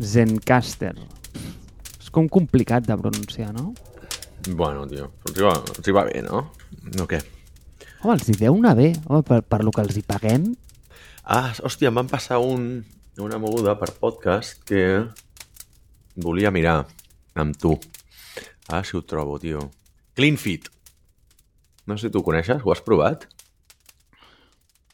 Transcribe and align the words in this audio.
Zencaster. 0.00 0.94
És 2.00 2.10
com 2.10 2.28
complicat 2.28 2.86
de 2.86 2.96
pronunciar, 2.98 3.52
no? 3.54 3.72
Bueno, 4.48 4.84
tio, 4.90 5.08
però 5.22 5.32
els 5.32 5.38
hi 5.38 5.46
va, 5.46 5.54
els 5.78 5.88
hi 5.88 5.94
va 5.96 6.04
bé, 6.08 6.20
no? 6.26 6.42
No 6.98 7.06
què? 7.08 7.20
Home, 8.02 8.16
els 8.18 8.28
hi 8.28 8.36
deu 8.36 8.58
anar 8.58 8.74
bé. 8.76 8.90
Home, 9.06 9.22
per, 9.24 9.40
per 9.46 9.62
lo 9.64 9.72
que 9.72 9.84
els 9.84 9.96
hi 9.96 10.04
paguem. 10.04 10.50
Ah, 11.24 11.54
hòstia, 11.64 11.88
em 11.88 11.96
van 12.02 12.10
passar 12.10 12.40
un, 12.44 12.82
una 13.22 13.38
moguda 13.40 13.78
per 13.80 13.94
podcast 13.96 14.60
que 14.68 14.82
volia 16.20 16.52
mirar 16.52 16.82
amb 17.40 17.56
tu. 17.56 17.78
Ah, 18.68 18.82
si 18.84 18.98
ho 18.98 19.02
trobo, 19.08 19.38
tio. 19.40 19.70
Clean 20.14 20.36
Fit. 20.36 20.68
No 21.86 21.96
sé 21.96 22.08
si 22.08 22.12
tu 22.12 22.20
ho 22.20 22.26
coneixes, 22.26 22.60
ho 22.64 22.72
has 22.72 22.84
provat? 22.84 23.28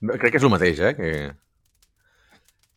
Crec 0.00 0.30
que 0.30 0.38
és 0.40 0.46
el 0.46 0.52
mateix, 0.52 0.78
eh? 0.80 0.94
Que 0.96 1.10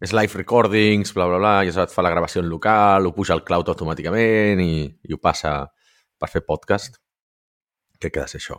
és 0.03 0.11
live 0.11 0.35
recordings, 0.41 1.13
bla, 1.15 1.27
bla, 1.29 1.37
bla, 1.39 1.53
i 1.63 1.71
et 1.71 1.91
fa 1.93 2.03
la 2.03 2.11
gravació 2.11 2.41
en 2.43 2.49
local, 2.51 3.07
ho 3.07 3.13
puja 3.15 3.33
al 3.37 3.43
cloud 3.47 3.69
automàticament 3.71 4.59
i, 4.63 4.73
i 5.07 5.15
ho 5.15 5.19
passa 5.21 5.53
per 6.19 6.29
fer 6.31 6.41
podcast. 6.47 6.99
Què 8.03 8.11
queda 8.11 8.27
ser 8.27 8.41
això? 8.41 8.57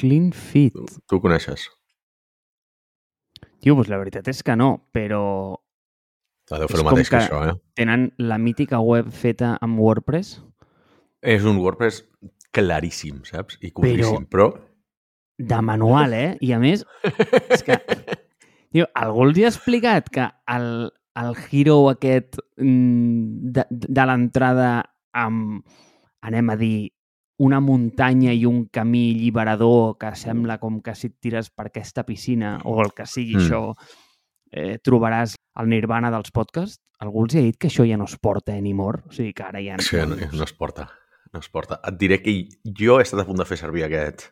Clean 0.00 0.32
Fit. 0.34 0.74
Tu, 0.74 1.02
tu 1.06 1.18
ho 1.18 1.22
coneixes? 1.22 1.68
Tio, 3.62 3.76
doncs 3.78 3.90
la 3.92 4.00
veritat 4.00 4.26
és 4.32 4.42
que 4.42 4.56
no, 4.58 4.72
però 4.94 5.22
Ah, 6.50 6.58
deu 6.58 6.66
fer 6.68 6.80
el 6.80 6.84
mateix 6.84 7.06
que, 7.08 7.16
que- 7.16 7.22
això, 7.22 7.38
eh? 7.48 7.52
tenen 7.78 8.08
la 8.18 8.36
mítica 8.42 8.80
web 8.82 9.12
feta 9.14 9.54
amb 9.62 9.78
WordPress, 9.80 10.40
És 11.22 11.44
un 11.46 11.60
WordPress 11.62 12.00
claríssim, 12.50 13.20
saps? 13.24 13.60
I 13.62 13.70
curtíssim, 13.70 14.24
però... 14.26 14.48
de 15.38 15.60
manual, 15.62 16.12
eh? 16.18 16.32
I 16.42 16.50
a 16.52 16.58
més, 16.58 16.82
és 17.48 17.62
que, 17.62 17.76
tio, 18.72 18.88
algú 18.94 19.26
els 19.28 19.38
ha 19.42 19.50
explicat 19.52 20.08
que 20.12 20.26
el, 20.54 20.90
el 21.20 21.36
hero 21.50 21.90
aquest 21.90 22.38
mm, 22.56 23.52
de, 23.52 23.66
de 23.70 24.06
l'entrada 24.08 24.72
amb, 25.12 25.62
anem 26.24 26.50
a 26.50 26.56
dir, 26.56 26.76
una 27.42 27.58
muntanya 27.60 28.32
i 28.36 28.44
un 28.46 28.66
camí 28.70 29.10
alliberador 29.16 29.96
que 29.98 30.12
sembla 30.16 30.58
com 30.62 30.80
que 30.84 30.94
si 30.94 31.08
et 31.10 31.16
tires 31.20 31.48
per 31.50 31.66
aquesta 31.70 32.04
piscina 32.06 32.58
o 32.64 32.76
el 32.84 32.92
que 32.94 33.06
sigui 33.08 33.34
Mm. 33.34 33.40
això, 33.42 33.62
eh, 34.52 34.78
trobaràs 34.84 35.34
el 35.58 35.68
nirvana 35.68 36.10
dels 36.12 36.30
podcasts. 36.30 36.78
Algú 37.02 37.24
els 37.24 37.34
ha 37.34 37.40
dit 37.42 37.56
que 37.58 37.66
això 37.66 37.82
ja 37.88 37.96
no 37.98 38.04
es 38.04 38.14
porta 38.16 38.52
anymore? 38.54 39.02
O 39.08 39.12
sigui, 39.12 39.32
que 39.34 39.42
ara 39.42 39.58
ja 39.64 39.78
Sí, 39.82 39.96
no, 40.06 40.14
no 40.14 40.44
es 40.44 40.52
porta. 40.52 40.88
No 41.32 41.40
es 41.40 41.48
porta. 41.48 41.80
Et 41.88 41.96
diré 41.98 42.20
que 42.22 42.48
jo 42.62 43.00
he 43.00 43.02
estat 43.02 43.20
a 43.20 43.24
punt 43.26 43.38
de 43.40 43.46
fer 43.48 43.56
servir 43.58 43.82
aquest, 43.88 44.28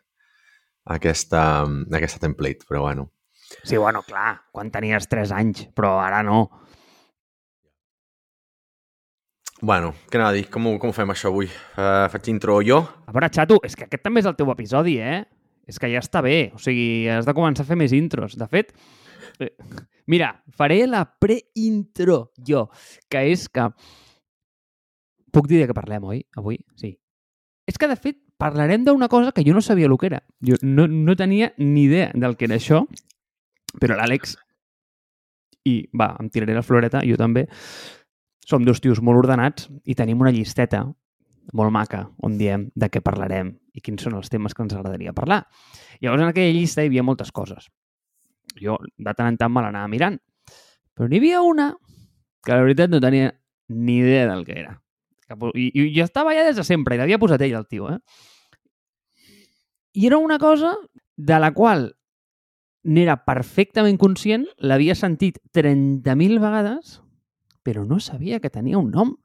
aquesta, 0.85 1.65
aquesta 1.91 2.21
template, 2.21 2.65
però 2.69 2.85
bueno. 2.85 3.11
Sí, 3.63 3.77
bueno, 3.77 4.01
clar, 4.07 4.41
quan 4.51 4.71
tenies 4.71 5.07
3 5.11 5.31
anys, 5.35 5.65
però 5.75 5.97
ara 6.01 6.23
no. 6.23 6.45
Bueno, 9.61 9.91
què 10.09 10.17
anava 10.17 10.31
a 10.31 10.37
dir? 10.39 10.47
Com, 10.49 10.65
ho- 10.71 10.79
com 10.81 10.89
ho 10.89 10.95
fem 10.95 11.11
això 11.13 11.29
avui? 11.29 11.45
Uh, 11.77 12.07
faig 12.09 12.31
intro 12.33 12.57
jo? 12.65 12.79
A 13.05 13.13
veure, 13.13 13.29
xato, 13.29 13.59
és 13.67 13.75
que 13.77 13.85
aquest 13.85 14.01
també 14.07 14.23
és 14.23 14.29
el 14.29 14.37
teu 14.39 14.49
episodi, 14.53 14.95
eh? 14.97 15.19
És 15.69 15.77
que 15.79 15.89
ja 15.91 16.01
està 16.01 16.23
bé. 16.25 16.49
O 16.57 16.59
sigui, 16.59 17.05
has 17.13 17.27
de 17.29 17.35
començar 17.37 17.61
a 17.63 17.69
fer 17.69 17.77
més 17.77 17.93
intros. 17.93 18.33
De 18.39 18.47
fet, 18.49 18.71
eh, 19.39 19.51
mira, 20.09 20.31
faré 20.57 20.79
la 20.89 21.03
pre-intro 21.05 22.31
jo, 22.47 22.65
que 23.07 23.27
és 23.35 23.45
que... 23.53 23.67
Puc 25.31 25.45
dir 25.47 25.61
de 25.61 25.69
què 25.69 25.77
parlem, 25.77 26.03
oi? 26.09 26.23
Avui? 26.41 26.57
Sí. 26.75 26.95
És 27.69 27.77
que, 27.79 27.87
de 27.87 27.95
fet, 27.95 28.17
parlarem 28.41 28.81
d'una 28.83 29.07
cosa 29.07 29.31
que 29.31 29.45
jo 29.47 29.53
no 29.53 29.61
sabia 29.63 29.85
el 29.87 29.93
que 30.01 30.09
era. 30.09 30.23
Jo 30.43 30.57
no, 30.65 30.87
no 30.89 31.15
tenia 31.15 31.53
ni 31.61 31.85
idea 31.85 32.09
del 32.17 32.33
que 32.35 32.49
era 32.49 32.57
això, 32.57 32.81
però 33.79 33.97
l'Àlex 33.97 34.35
i, 35.67 35.75
va, 35.93 36.15
em 36.19 36.29
tiraré 36.33 36.55
la 36.57 36.65
floreta, 36.65 37.03
jo 37.05 37.17
també, 37.19 37.45
som 38.47 38.65
dos 38.65 38.81
tios 38.81 39.01
molt 39.05 39.21
ordenats 39.21 39.69
i 39.85 39.95
tenim 39.95 40.21
una 40.23 40.33
llisteta 40.33 40.83
molt 41.57 41.73
maca 41.73 42.05
on 42.25 42.37
diem 42.39 42.67
de 42.75 42.89
què 42.91 43.01
parlarem 43.03 43.53
i 43.75 43.83
quins 43.83 44.03
són 44.05 44.17
els 44.17 44.29
temes 44.31 44.55
que 44.55 44.63
ens 44.65 44.73
agradaria 44.75 45.13
parlar. 45.13 45.43
Llavors, 46.01 46.23
en 46.23 46.31
aquella 46.31 46.53
llista 46.55 46.83
hi 46.83 46.89
havia 46.89 47.05
moltes 47.05 47.31
coses. 47.31 47.69
Jo, 48.59 48.77
de 48.81 49.13
tant 49.15 49.29
en 49.31 49.37
tant, 49.39 49.53
me 49.53 49.63
l'anava 49.63 49.89
mirant. 49.91 50.17
Però 50.97 51.07
n'hi 51.07 51.21
havia 51.21 51.41
una 51.45 51.71
que, 52.43 52.51
la 52.51 52.63
veritat, 52.65 52.91
no 52.91 52.99
tenia 53.03 53.31
ni 53.71 53.99
idea 54.01 54.27
del 54.27 54.43
que 54.45 54.57
era. 54.59 54.75
I, 55.55 55.69
i 55.87 56.01
estava 56.03 56.33
allà 56.33 56.43
des 56.49 56.57
de 56.59 56.65
sempre, 56.67 56.95
i 56.95 56.99
l'havia 56.99 57.19
posat 57.21 57.41
ell, 57.45 57.55
el 57.55 57.67
tio, 57.69 57.87
eh? 57.93 57.99
I 59.95 60.07
era 60.07 60.19
una 60.19 60.37
cosa 60.39 60.73
de 61.15 61.39
la 61.39 61.51
qual 61.55 61.91
n'era 62.83 63.19
perfectament 63.25 63.99
conscient, 64.01 64.45
l'havia 64.57 64.95
sentit 64.97 65.39
30.000 65.55 66.41
vegades, 66.41 66.99
però 67.61 67.85
no 67.85 67.99
sabia 67.99 68.39
que 68.41 68.49
tenia 68.49 68.79
un 68.79 68.89
nom. 68.91 69.15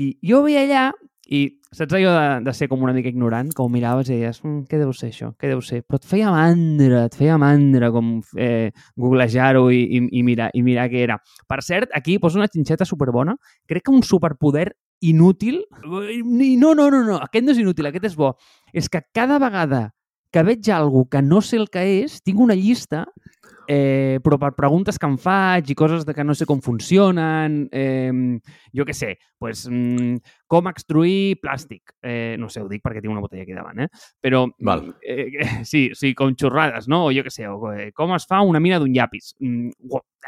I 0.00 0.14
jo 0.24 0.42
veia 0.44 0.64
allà 0.64 0.84
i 1.30 1.44
saps 1.70 1.94
allò 1.94 2.10
de, 2.10 2.44
de 2.48 2.52
ser 2.56 2.66
com 2.66 2.80
una 2.82 2.92
mica 2.92 3.08
ignorant, 3.08 3.52
que 3.54 3.62
ho 3.62 3.68
miraves 3.70 4.08
i 4.10 4.16
deies, 4.16 4.40
mm, 4.42 4.64
què 4.66 4.80
deu 4.80 4.90
ser 4.96 5.12
això, 5.12 5.28
què 5.38 5.46
deu 5.52 5.60
ser? 5.62 5.84
Però 5.86 6.00
et 6.00 6.08
feia 6.10 6.32
mandra, 6.34 7.04
et 7.06 7.14
feia 7.14 7.36
mandra 7.38 7.92
com 7.94 8.16
eh, 8.34 8.72
googlejar-ho 8.98 9.68
i, 9.70 9.78
i, 9.84 10.00
i, 10.18 10.24
mirar, 10.26 10.50
i 10.58 10.64
mirar 10.66 10.88
què 10.90 11.04
era. 11.06 11.20
Per 11.46 11.60
cert, 11.62 11.94
aquí 11.94 12.18
poso 12.18 12.40
una 12.40 12.50
xinxeta 12.50 12.88
superbona, 12.88 13.36
crec 13.70 13.86
que 13.86 13.94
un 13.94 14.02
superpoder 14.02 14.72
inútil... 15.06 15.62
No, 15.86 16.74
no, 16.74 16.90
no, 16.90 17.04
no, 17.06 17.20
aquest 17.22 17.46
no 17.46 17.54
és 17.54 17.62
inútil, 17.62 17.86
aquest 17.88 18.10
és 18.10 18.18
bo. 18.18 18.34
És 18.74 18.90
que 18.90 19.04
cada 19.14 19.38
vegada 19.38 19.86
que 20.30 20.44
veig 20.46 20.70
algú 20.72 21.06
que 21.10 21.22
no 21.22 21.40
sé 21.42 21.58
el 21.58 21.68
que 21.70 21.82
és, 22.02 22.20
tinc 22.22 22.40
una 22.40 22.54
llista 22.58 23.06
eh, 23.72 24.18
però 24.24 24.34
per 24.34 24.50
preguntes 24.56 24.96
que 24.98 25.06
em 25.06 25.14
faig 25.20 25.68
i 25.70 25.76
coses 25.78 26.02
de 26.02 26.10
que 26.14 26.24
no 26.26 26.34
sé 26.34 26.42
com 26.48 26.58
funcionen, 26.64 27.68
eh, 27.70 28.10
jo 28.74 28.86
què 28.88 28.96
sé, 28.96 29.12
pues, 29.38 29.62
mm, 29.70 30.16
com 30.50 30.66
extruir 30.66 31.38
plàstic. 31.38 31.94
Eh, 32.02 32.34
no 32.36 32.48
sé, 32.50 32.64
ho 32.64 32.68
dic 32.68 32.82
perquè 32.82 32.98
tinc 33.00 33.12
una 33.14 33.22
botella 33.22 33.44
aquí 33.44 33.54
davant, 33.54 33.78
eh? 33.78 33.88
Però, 34.20 34.48
Val. 34.58 34.96
eh, 35.02 35.30
sí, 35.70 35.90
sí, 35.94 36.14
com 36.18 36.34
xorrades, 36.34 36.88
no? 36.88 37.04
O 37.06 37.12
jo 37.14 37.22
què 37.22 37.30
sé, 37.30 37.46
o, 37.46 37.72
eh, 37.72 37.92
com 37.92 38.12
es 38.16 38.26
fa 38.26 38.42
una 38.42 38.58
mina 38.58 38.80
d'un 38.80 38.92
llapis. 38.92 39.36
Mm, 39.38 39.70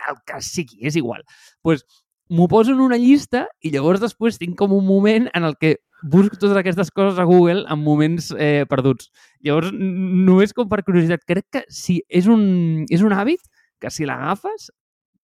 el 0.08 0.22
que 0.24 0.40
sigui, 0.40 0.86
és 0.86 0.94
igual. 0.94 1.24
pues, 1.62 1.84
m'ho 2.30 2.46
poso 2.48 2.72
en 2.72 2.80
una 2.80 2.96
llista 2.96 3.48
i 3.60 3.70
llavors 3.70 4.00
després 4.00 4.38
tinc 4.38 4.56
com 4.56 4.72
un 4.72 4.86
moment 4.86 5.28
en 5.34 5.44
el 5.44 5.56
que 5.60 5.76
busco 6.02 6.36
totes 6.36 6.56
aquestes 6.58 6.90
coses 6.90 7.18
a 7.18 7.26
Google 7.28 7.64
en 7.70 7.82
moments 7.82 8.32
eh, 8.36 8.64
perduts. 8.68 9.10
Llavors, 9.44 9.72
només 9.72 10.54
com 10.56 10.70
per 10.70 10.82
curiositat, 10.86 11.24
crec 11.28 11.48
que 11.50 11.64
si 11.72 12.00
és 12.08 12.28
un, 12.30 12.86
és 12.90 13.04
un 13.04 13.14
hàbit 13.14 13.42
que 13.82 13.90
si 13.90 14.06
l'agafes 14.08 14.70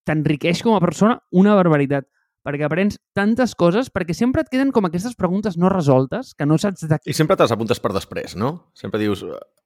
t'enriqueix 0.09 0.63
com 0.65 0.77
a 0.77 0.83
persona 0.83 1.19
una 1.37 1.57
barbaritat 1.59 2.09
perquè 2.49 2.65
aprens 2.65 2.97
tantes 3.17 3.53
coses, 3.59 3.91
perquè 3.93 4.15
sempre 4.17 4.41
et 4.41 4.49
queden 4.49 4.71
com 4.73 4.87
aquestes 4.89 5.19
preguntes 5.19 5.59
no 5.61 5.69
resoltes, 5.69 6.33
que 6.33 6.47
no 6.49 6.57
saps 6.57 6.87
de 6.89 6.97
I 7.05 7.17
sempre 7.17 7.37
te 7.37 7.45
les 7.45 7.53
apuntes 7.53 7.83
per 7.83 7.93
després, 7.93 8.39
no? 8.41 8.71
Sempre 8.79 9.03
dius, 9.03 9.21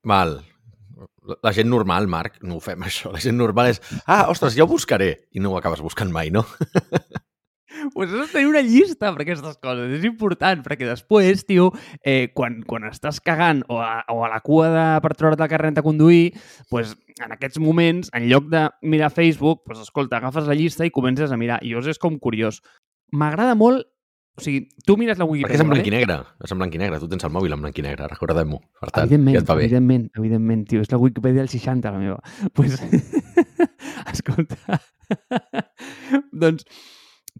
val, 0.09 0.41
la 1.43 1.53
gent 1.55 1.71
normal, 1.71 2.09
Marc, 2.11 2.41
no 2.43 2.57
ho 2.57 2.65
fem 2.65 2.83
això. 2.89 3.13
La 3.15 3.23
gent 3.23 3.39
normal 3.39 3.71
és, 3.73 3.83
ah, 4.07 4.25
ostres, 4.33 4.57
ja 4.59 4.67
ho 4.67 4.71
buscaré. 4.71 5.13
I 5.33 5.43
no 5.45 5.53
ho 5.53 5.61
acabes 5.61 5.85
buscant 5.85 6.11
mai, 6.15 6.33
no? 6.35 6.45
pues 7.95 8.11
has 8.13 8.27
de 8.27 8.33
tenir 8.33 8.49
una 8.49 8.63
llista 8.63 9.13
per 9.13 9.25
aquestes 9.25 9.59
coses. 9.63 9.93
És 9.99 10.05
important, 10.09 10.63
perquè 10.65 10.87
després, 10.89 11.45
tio, 11.49 11.71
eh, 12.03 12.31
quan, 12.35 12.61
quan 12.69 12.87
estàs 12.91 13.21
cagant 13.25 13.63
o 13.69 13.81
a, 13.83 14.05
o 14.13 14.25
a 14.25 14.31
la 14.33 14.41
cua 14.45 14.69
de, 14.73 14.87
per 15.05 15.15
treure't 15.19 15.43
el 15.43 15.51
carnet 15.53 15.79
de 15.79 15.85
conduir, 15.87 16.33
pues, 16.71 16.97
en 17.23 17.33
aquests 17.35 17.61
moments, 17.63 18.11
en 18.17 18.29
lloc 18.31 18.49
de 18.53 18.67
mirar 18.83 19.11
Facebook, 19.13 19.63
pues, 19.67 19.81
escolta, 19.83 20.19
agafes 20.23 20.47
la 20.47 20.55
llista 20.59 20.87
i 20.87 20.95
comences 20.95 21.33
a 21.33 21.37
mirar. 21.41 21.61
I 21.63 21.73
llavors 21.73 21.91
és 21.93 21.99
com 22.03 22.19
curiós. 22.19 22.63
M'agrada 23.13 23.55
molt... 23.59 23.89
O 24.33 24.41
sigui, 24.41 24.63
tu 24.89 24.95
mires 24.97 25.19
la 25.21 25.27
Perquè 25.27 25.43
Wikipedia... 25.45 25.59
és 25.59 25.61
en 25.61 25.69
blanc 25.69 25.83
vale? 25.83 25.91
i 25.91 25.93
negre. 25.93 26.15
És 26.41 26.53
en 26.55 26.61
blanc 26.63 26.73
i 26.73 26.79
negre. 26.81 26.99
Tu 27.03 27.09
tens 27.13 27.27
el 27.29 27.33
mòbil 27.35 27.53
en 27.53 27.61
blanc 27.61 27.77
i 27.77 27.83
negre, 27.85 28.07
recordem-ho. 28.09 28.63
Per 28.81 28.89
tant, 28.89 29.05
Evidentment, 29.05 29.35
ja 29.37 29.43
et 29.43 29.51
va 29.51 29.57
bé. 29.59 29.67
evidentment, 29.67 30.07
evidentment, 30.17 30.63
tio. 30.71 30.81
És 30.81 30.89
la 30.89 31.01
Wikipedia 31.03 31.43
del 31.43 31.51
60, 31.53 31.93
la 31.93 32.01
meva. 32.01 32.17
pues, 32.57 32.81
escolta, 34.15 34.81
doncs, 36.45 36.65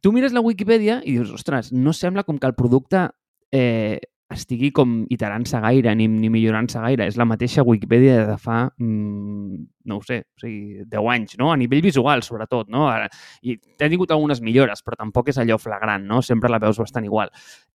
tu 0.03 0.13
mires 0.13 0.35
la 0.35 0.43
Wikipedia 0.43 1.01
i 1.07 1.15
dius, 1.15 1.31
ostres, 1.33 1.71
no 1.73 1.95
sembla 1.95 2.25
com 2.27 2.39
que 2.39 2.49
el 2.51 2.57
producte 2.59 3.07
eh, 3.55 4.01
estigui 4.33 4.71
com 4.75 5.03
iterant-se 5.13 5.61
gaire 5.63 5.93
ni, 5.97 6.09
ni 6.11 6.31
millorant-se 6.33 6.81
gaire. 6.83 7.07
És 7.09 7.19
la 7.21 7.27
mateixa 7.29 7.65
Wikipedia 7.67 8.23
de 8.27 8.37
fa, 8.41 8.65
mm, 8.81 9.59
no 9.89 9.99
ho 9.99 10.07
sé, 10.07 10.23
o 10.25 10.43
sigui, 10.43 10.87
10 10.91 11.11
anys, 11.15 11.37
no? 11.41 11.53
A 11.53 11.59
nivell 11.61 11.85
visual, 11.85 12.25
sobretot, 12.27 12.71
no? 12.73 12.89
Ara, 12.91 13.11
I 13.43 13.59
ha 13.79 13.91
tingut 13.93 14.11
algunes 14.11 14.43
millores, 14.43 14.83
però 14.83 14.99
tampoc 14.99 15.31
és 15.33 15.39
allò 15.39 15.59
flagrant, 15.61 16.07
no? 16.09 16.23
Sempre 16.23 16.51
la 16.51 16.61
veus 16.63 16.81
bastant 16.81 17.07
igual. 17.07 17.31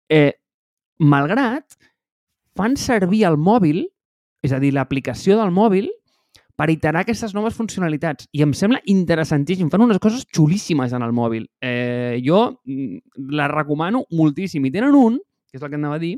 Eh, 0.10 0.32
malgrat, 1.00 1.78
fan 2.56 2.80
servir 2.80 3.26
el 3.30 3.38
mòbil, 3.38 3.84
és 4.46 4.54
a 4.56 4.62
dir, 4.62 4.74
l'aplicació 4.74 5.38
del 5.42 5.54
mòbil, 5.54 5.92
per 6.56 6.70
iterar 6.72 7.02
aquestes 7.04 7.34
noves 7.36 7.54
funcionalitats. 7.58 8.30
I 8.32 8.42
em 8.46 8.54
sembla 8.56 8.80
interessantíssim. 8.86 9.70
Fan 9.70 9.82
unes 9.84 10.00
coses 10.00 10.26
xulíssimes 10.32 10.94
en 10.96 11.04
el 11.04 11.12
mòbil. 11.12 11.50
Eh, 11.62 12.22
jo 12.26 12.62
mm, 12.64 12.98
la 13.36 13.48
recomano 13.52 14.06
moltíssim. 14.12 14.66
I 14.66 14.72
tenen 14.72 14.96
un, 14.96 15.20
que 15.52 15.58
és 15.60 15.64
el 15.64 15.70
que 15.70 15.76
anava 15.80 15.96
a 16.00 16.04
dir, 16.04 16.18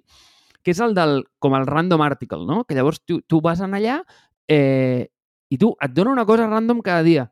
que 0.63 0.71
és 0.75 0.79
el 0.83 0.93
del, 0.93 1.23
com 1.39 1.55
el 1.57 1.65
random 1.65 2.01
article, 2.05 2.45
no? 2.45 2.63
Que 2.65 2.75
llavors 2.75 3.01
tu, 3.05 3.21
tu 3.21 3.41
vas 3.41 3.61
en 3.65 3.73
allà 3.77 4.01
eh, 4.47 5.07
i 5.49 5.57
tu 5.57 5.73
et 5.81 5.91
dona 5.95 6.11
una 6.11 6.25
cosa 6.25 6.45
random 6.47 6.81
cada 6.85 7.01
dia. 7.03 7.31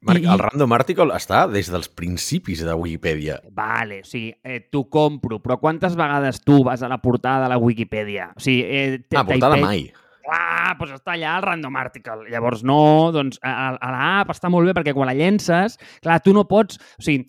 Marc, 0.00 0.22
I- 0.22 0.28
el 0.32 0.38
random 0.40 0.72
article 0.72 1.12
està 1.12 1.42
des 1.50 1.68
dels 1.68 1.90
principis 1.92 2.62
de 2.64 2.72
Wikipedia. 2.72 3.40
Vale, 3.52 3.98
o 4.00 4.06
sigui, 4.08 4.30
eh, 4.42 4.62
t'ho 4.72 4.86
compro, 4.88 5.42
però 5.44 5.58
quantes 5.60 5.92
vegades 5.98 6.40
tu 6.40 6.62
vas 6.64 6.80
a 6.82 6.88
la 6.88 7.02
portada 7.02 7.42
de 7.44 7.50
la 7.52 7.58
Wikipedia? 7.60 8.30
O 8.36 8.40
sigui, 8.40 8.62
eh, 8.64 9.02
Ah, 9.14 9.26
portada 9.26 9.56
mai. 9.60 9.90
Clar, 10.24 10.74
doncs 10.80 10.96
està 10.96 11.14
allà 11.14 11.36
el 11.38 11.44
random 11.44 11.76
article. 11.76 12.28
Llavors, 12.32 12.64
no, 12.66 12.80
doncs 13.14 13.40
a, 13.44 13.74
a 13.76 13.94
l'app 13.94 14.32
està 14.34 14.50
molt 14.52 14.68
bé 14.68 14.76
perquè 14.76 14.94
quan 14.96 15.10
la 15.10 15.16
llences, 15.18 15.78
clar, 16.04 16.20
tu 16.24 16.32
no 16.36 16.46
pots... 16.48 16.80
O 16.98 17.04
sigui, 17.04 17.26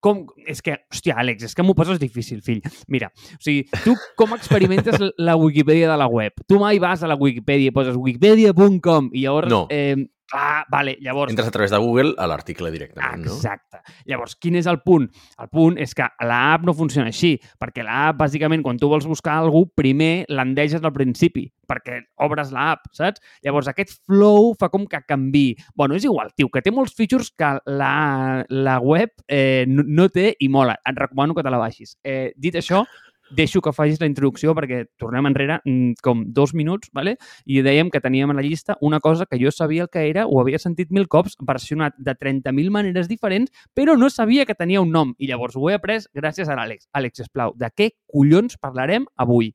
com, 0.00 0.22
és 0.48 0.62
que, 0.64 0.78
hòstia, 0.88 1.18
Àlex, 1.20 1.44
és 1.50 1.56
que 1.56 1.64
m'ho 1.66 1.74
poses 1.76 2.00
difícil, 2.00 2.40
fill. 2.44 2.62
Mira, 2.88 3.10
o 3.36 3.42
sigui, 3.44 3.66
tu 3.84 3.96
com 4.18 4.32
experimentes 4.36 4.96
la 5.28 5.36
Wikipedia 5.36 5.90
de 5.90 5.98
la 6.00 6.08
web? 6.08 6.40
Tu 6.48 6.60
mai 6.60 6.80
vas 6.80 7.04
a 7.04 7.10
la 7.10 7.18
Wikipedia 7.20 7.68
i 7.68 7.74
poses 7.76 7.98
wikipedia.com 8.00 9.12
i 9.12 9.26
llavors... 9.26 9.52
No. 9.52 9.66
Eh, 9.68 10.08
clar, 10.30 10.64
vale, 10.70 10.96
llavors... 11.02 11.32
Entres 11.32 11.50
a 11.50 11.54
través 11.54 11.72
de 11.74 11.80
Google 11.82 12.14
a 12.18 12.28
l'article 12.30 12.70
directament, 12.72 13.24
no? 13.26 13.36
Exacte. 13.36 13.82
Llavors, 14.08 14.36
quin 14.40 14.56
és 14.60 14.68
el 14.70 14.80
punt? 14.86 15.08
El 15.40 15.50
punt 15.52 15.78
és 15.82 15.94
que 15.96 16.06
l'app 16.26 16.64
no 16.68 16.74
funciona 16.76 17.10
així, 17.12 17.34
perquè 17.60 17.84
l'app, 17.86 18.20
bàsicament, 18.20 18.64
quan 18.66 18.78
tu 18.80 18.90
vols 18.90 19.08
buscar 19.10 19.38
algú, 19.40 19.66
primer 19.76 20.26
l'endeges 20.30 20.84
al 20.84 20.94
principi, 20.94 21.48
perquè 21.70 22.00
obres 22.24 22.54
l'app, 22.54 22.88
saps? 22.96 23.22
Llavors, 23.46 23.70
aquest 23.70 23.98
flow 24.08 24.54
fa 24.60 24.70
com 24.72 24.86
que 24.90 25.02
canvi. 25.06 25.48
Bueno, 25.74 25.98
és 25.98 26.06
igual, 26.08 26.32
tio, 26.36 26.50
que 26.52 26.62
té 26.64 26.72
molts 26.74 26.96
features 26.98 27.32
que 27.36 27.52
la, 27.70 28.46
la 28.48 28.80
web 28.80 29.12
eh, 29.28 29.66
no, 29.68 29.86
no 29.86 30.08
té 30.12 30.32
i 30.40 30.50
mola. 30.52 30.78
Et 30.86 30.98
recomano 30.98 31.36
que 31.36 31.46
te 31.46 31.52
la 31.52 31.60
baixis. 31.62 31.96
Eh, 32.04 32.32
dit 32.38 32.56
això, 32.58 32.84
deixo 33.30 33.62
que 33.62 33.72
facis 33.72 34.00
la 34.00 34.08
introducció 34.10 34.54
perquè 34.56 34.84
tornem 35.00 35.30
enrere 35.30 35.60
mm, 35.64 36.00
com 36.02 36.24
dos 36.34 36.54
minuts, 36.54 36.90
vale? 36.92 37.16
i 37.46 37.62
dèiem 37.62 37.90
que 37.90 38.02
teníem 38.02 38.30
a 38.30 38.36
la 38.36 38.44
llista 38.44 38.76
una 38.80 39.00
cosa 39.00 39.26
que 39.26 39.38
jo 39.40 39.52
sabia 39.54 39.86
el 39.86 39.92
que 39.92 40.08
era, 40.08 40.26
ho 40.26 40.40
havia 40.40 40.58
sentit 40.58 40.90
mil 40.90 41.08
cops, 41.08 41.36
versionat 41.46 41.96
de 41.98 42.14
30.000 42.14 42.70
maneres 42.70 43.08
diferents, 43.08 43.50
però 43.74 43.96
no 43.96 44.10
sabia 44.10 44.46
que 44.46 44.54
tenia 44.54 44.80
un 44.80 44.92
nom. 44.92 45.14
I 45.18 45.30
llavors 45.30 45.56
ho 45.56 45.70
he 45.70 45.74
après 45.78 46.06
gràcies 46.14 46.48
a 46.48 46.58
l'Àlex. 46.58 46.88
Àlex, 46.92 47.26
esclau, 47.26 47.54
de 47.56 47.70
què 47.74 47.90
collons 48.10 48.58
parlarem 48.60 49.06
avui? 49.16 49.52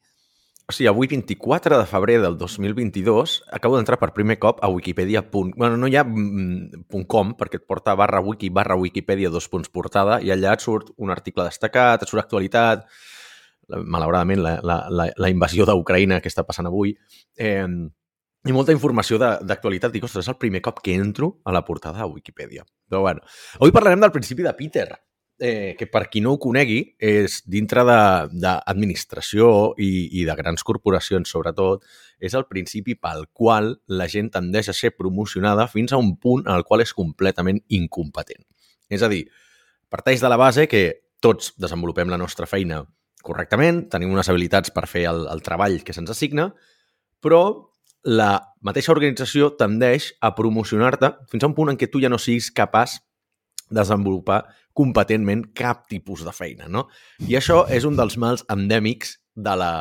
O 0.65 0.73
sigui, 0.73 0.87
avui, 0.89 1.05
24 1.05 1.77
de 1.77 1.85
febrer 1.85 2.15
del 2.23 2.39
2022, 2.39 3.35
acabo 3.53 3.77
d'entrar 3.77 3.99
per 4.01 4.15
primer 4.15 4.39
cop 4.41 4.63
a 4.65 4.69
wikipedia. 4.73 5.21
Bueno, 5.29 5.77
no 5.77 5.85
hi 5.85 5.93
ha 5.95 6.01
mm, 6.03 6.87
.com, 7.05 7.35
perquè 7.37 7.59
et 7.61 7.67
porta 7.69 7.93
barra 7.93 8.17
wiki, 8.25 8.49
barra 8.49 8.73
wikipedia, 8.73 9.29
dos 9.29 9.45
punts 9.45 9.69
portada, 9.69 10.17
i 10.25 10.33
allà 10.33 10.55
et 10.57 10.65
surt 10.65 10.89
un 10.97 11.13
article 11.13 11.45
destacat, 11.45 12.01
et 12.01 12.09
surt 12.09 12.23
actualitat, 12.23 12.87
malauradament, 13.69 14.41
la, 14.41 14.55
la, 14.63 14.79
la, 14.89 15.09
la 15.17 15.29
invasió 15.31 15.65
d'Ucraïna 15.67 16.21
que 16.21 16.31
està 16.31 16.45
passant 16.47 16.69
avui, 16.69 16.95
eh, 17.37 17.65
i 18.45 18.53
molta 18.53 18.75
informació 18.75 19.17
d'actualitat. 19.17 19.93
Dic, 19.93 20.05
ostres, 20.05 20.25
és 20.25 20.31
el 20.31 20.39
primer 20.41 20.61
cop 20.65 20.79
que 20.85 20.93
entro 20.93 21.39
a 21.45 21.53
la 21.55 21.65
portada 21.65 22.03
de 22.03 22.11
Wikipedia. 22.11 22.65
Però 22.89 23.01
bueno, 23.01 23.25
avui 23.59 23.73
parlarem 23.73 24.03
del 24.03 24.13
principi 24.13 24.45
de 24.45 24.53
Peter, 24.53 24.87
eh, 25.39 25.75
que 25.77 25.87
per 25.87 26.05
qui 26.09 26.21
no 26.21 26.35
ho 26.35 26.39
conegui, 26.39 26.79
és 27.01 27.41
dintre 27.49 27.83
d'administració 27.85 29.47
i, 29.81 30.21
i 30.21 30.25
de 30.27 30.35
grans 30.37 30.63
corporacions, 30.63 31.31
sobretot, 31.31 31.83
és 32.19 32.35
el 32.37 32.45
principi 32.47 32.95
pel 32.95 33.25
qual 33.33 33.73
la 33.87 34.07
gent 34.11 34.29
tendeix 34.31 34.69
a 34.69 34.77
ser 34.77 34.93
promocionada 34.95 35.67
fins 35.67 35.93
a 35.93 36.01
un 36.01 36.15
punt 36.21 36.45
en 36.45 36.53
el 36.55 36.63
qual 36.63 36.85
és 36.85 36.93
completament 36.93 37.63
incompetent. 37.67 38.45
És 38.89 39.01
a 39.01 39.09
dir, 39.09 39.25
parteix 39.89 40.21
de 40.21 40.29
la 40.29 40.37
base 40.37 40.69
que 40.69 40.85
tots 41.19 41.55
desenvolupem 41.57 42.11
la 42.11 42.21
nostra 42.21 42.45
feina 42.45 42.83
correctament, 43.25 43.85
tenim 43.91 44.13
unes 44.13 44.29
habilitats 44.31 44.73
per 44.75 44.85
fer 44.89 45.07
el, 45.09 45.25
el 45.31 45.41
treball 45.45 45.81
que 45.85 45.95
se'ns 45.95 46.13
assigna, 46.13 46.49
però 47.23 47.41
la 48.05 48.37
mateixa 48.61 48.93
organització 48.93 49.49
tendeix 49.57 50.11
a 50.21 50.35
promocionar-te 50.37 51.09
fins 51.31 51.43
a 51.43 51.49
un 51.49 51.55
punt 51.57 51.73
en 51.73 51.79
què 51.81 51.89
tu 51.89 52.01
ja 52.03 52.11
no 52.11 52.21
siguis 52.21 52.51
capaç 52.53 52.99
de 53.65 53.79
desenvolupar 53.79 54.43
competentment 54.77 55.47
cap 55.57 55.87
tipus 55.89 56.21
de 56.25 56.33
feina, 56.35 56.67
no? 56.69 56.85
I 57.25 57.37
això 57.39 57.63
és 57.71 57.87
un 57.87 57.97
dels 57.97 58.17
mals 58.21 58.43
endèmics 58.51 59.15
de, 59.33 59.55
la, 59.57 59.71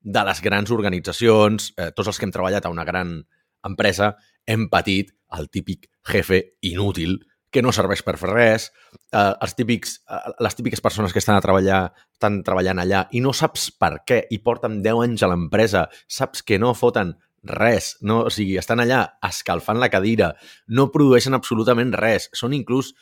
de 0.00 0.22
les 0.28 0.40
grans 0.42 0.72
organitzacions. 0.72 1.72
Eh, 1.76 1.90
tots 1.92 2.08
els 2.12 2.18
que 2.18 2.24
hem 2.28 2.32
treballat 2.32 2.64
a 2.64 2.72
una 2.72 2.86
gran 2.88 3.18
empresa 3.66 4.14
hem 4.46 4.68
patit 4.72 5.10
el 5.36 5.50
típic 5.50 5.90
jefe 6.06 6.42
inútil 6.64 7.18
que 7.50 7.62
no 7.62 7.72
serveix 7.72 8.02
per 8.04 8.16
fer 8.20 8.32
res, 8.32 8.70
eh, 9.12 9.32
els 9.42 9.54
típics, 9.56 10.00
eh, 10.10 10.32
les 10.44 10.56
típiques 10.58 10.82
persones 10.82 11.12
que 11.12 11.22
estan 11.22 11.36
a 11.36 11.44
treballar 11.44 11.80
estan 12.16 12.42
treballant 12.44 12.80
allà 12.82 13.06
i 13.12 13.22
no 13.24 13.32
saps 13.36 13.70
per 13.78 14.00
què 14.08 14.22
i 14.30 14.40
porten 14.44 14.80
10 14.84 15.02
anys 15.06 15.22
a 15.22 15.30
l'empresa, 15.32 15.86
saps 16.08 16.42
que 16.42 16.58
no 16.58 16.74
foten 16.74 17.14
res, 17.46 17.94
no, 18.02 18.24
o 18.26 18.30
sigui, 18.32 18.56
estan 18.58 18.82
allà 18.82 19.02
escalfant 19.24 19.78
la 19.78 19.90
cadira, 19.92 20.32
no 20.68 20.90
produeixen 20.92 21.36
absolutament 21.36 21.94
res, 21.94 22.30
són 22.34 22.56
inclús 22.56 22.92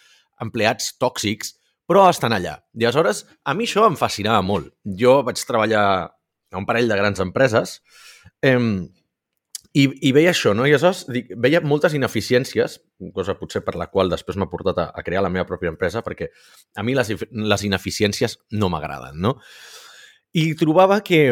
empleats 0.43 0.93
tòxics, 1.01 1.55
però 1.89 2.09
estan 2.11 2.33
allà. 2.37 2.59
I 2.75 2.85
aleshores, 2.87 3.25
a 3.45 3.55
mi 3.55 3.69
això 3.69 3.87
em 3.89 3.97
fascinava 3.97 4.43
molt. 4.45 4.73
Jo 4.85 5.23
vaig 5.25 5.41
treballar 5.47 5.85
a 6.05 6.61
un 6.61 6.67
parell 6.69 6.89
de 6.89 6.97
grans 6.97 7.21
empreses 7.21 7.79
eh, 8.43 8.59
i, 9.75 9.89
i 10.07 10.13
veia 10.15 10.31
això, 10.31 10.53
no? 10.55 10.69
I 10.69 10.73
aleshores 10.73 11.05
dic, 11.11 11.33
veia 11.43 11.59
moltes 11.67 11.97
ineficiències, 11.99 12.79
cosa 13.15 13.35
potser 13.35 13.65
per 13.67 13.75
la 13.75 13.89
qual 13.91 14.13
després 14.13 14.39
m'ha 14.39 14.47
portat 14.51 14.79
a, 14.79 14.87
a 14.95 15.03
crear 15.03 15.25
la 15.27 15.33
meva 15.35 15.49
pròpia 15.49 15.73
empresa, 15.73 16.05
perquè 16.07 16.29
a 16.79 16.85
mi 16.87 16.95
les, 16.95 17.11
les 17.35 17.65
ineficiències 17.67 18.39
no 18.55 18.71
m'agraden, 18.71 19.19
no? 19.25 19.35
I 20.35 20.53
trobava 20.59 21.01
que, 21.07 21.27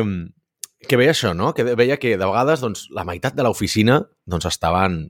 que 0.88 0.98
veia 0.98 1.14
això, 1.14 1.32
no? 1.38 1.52
Que 1.54 1.66
veia 1.78 1.98
que 2.02 2.16
de 2.16 2.26
vegades 2.26 2.62
doncs, 2.64 2.88
la 2.90 3.06
meitat 3.06 3.38
de 3.38 3.46
l'oficina 3.46 4.00
doncs, 4.26 4.50
estaven 4.50 5.04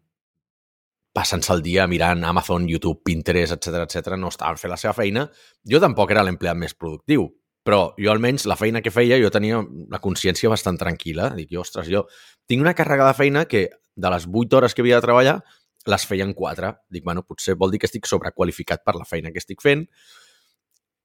passant-se 1.17 1.53
el 1.53 1.65
dia 1.65 1.87
mirant 1.89 2.25
Amazon, 2.25 2.69
YouTube, 2.69 3.01
Pinterest, 3.05 3.57
etc 3.57 3.85
etc. 3.87 4.17
no 4.21 4.29
estaven 4.33 4.61
fent 4.61 4.73
la 4.73 4.81
seva 4.81 4.93
feina. 4.97 5.27
Jo 5.69 5.81
tampoc 5.81 6.13
era 6.13 6.25
l'empleat 6.25 6.57
més 6.61 6.77
productiu, 6.77 7.31
però 7.63 7.95
jo 7.99 8.11
almenys 8.11 8.47
la 8.51 8.57
feina 8.59 8.83
que 8.83 8.91
feia 8.91 9.19
jo 9.23 9.31
tenia 9.31 9.61
la 9.63 10.01
consciència 10.03 10.51
bastant 10.51 10.79
tranquil·la. 10.81 11.31
Dic, 11.39 11.53
ostres, 11.61 11.89
jo 11.93 12.07
tinc 12.51 12.65
una 12.65 12.75
càrrega 12.79 13.07
de 13.09 13.19
feina 13.19 13.45
que 13.47 13.69
de 13.95 14.11
les 14.11 14.27
8 14.27 14.59
hores 14.59 14.75
que 14.75 14.83
havia 14.83 14.99
de 14.99 15.07
treballar 15.07 15.37
les 15.87 16.07
feia 16.07 16.27
en 16.27 16.35
4. 16.35 16.73
Dic, 16.91 17.05
bueno, 17.05 17.25
potser 17.27 17.55
vol 17.59 17.71
dir 17.71 17.81
que 17.83 17.89
estic 17.91 18.09
sobrequalificat 18.11 18.85
per 18.85 18.97
la 18.99 19.07
feina 19.09 19.33
que 19.33 19.43
estic 19.43 19.63
fent 19.63 19.87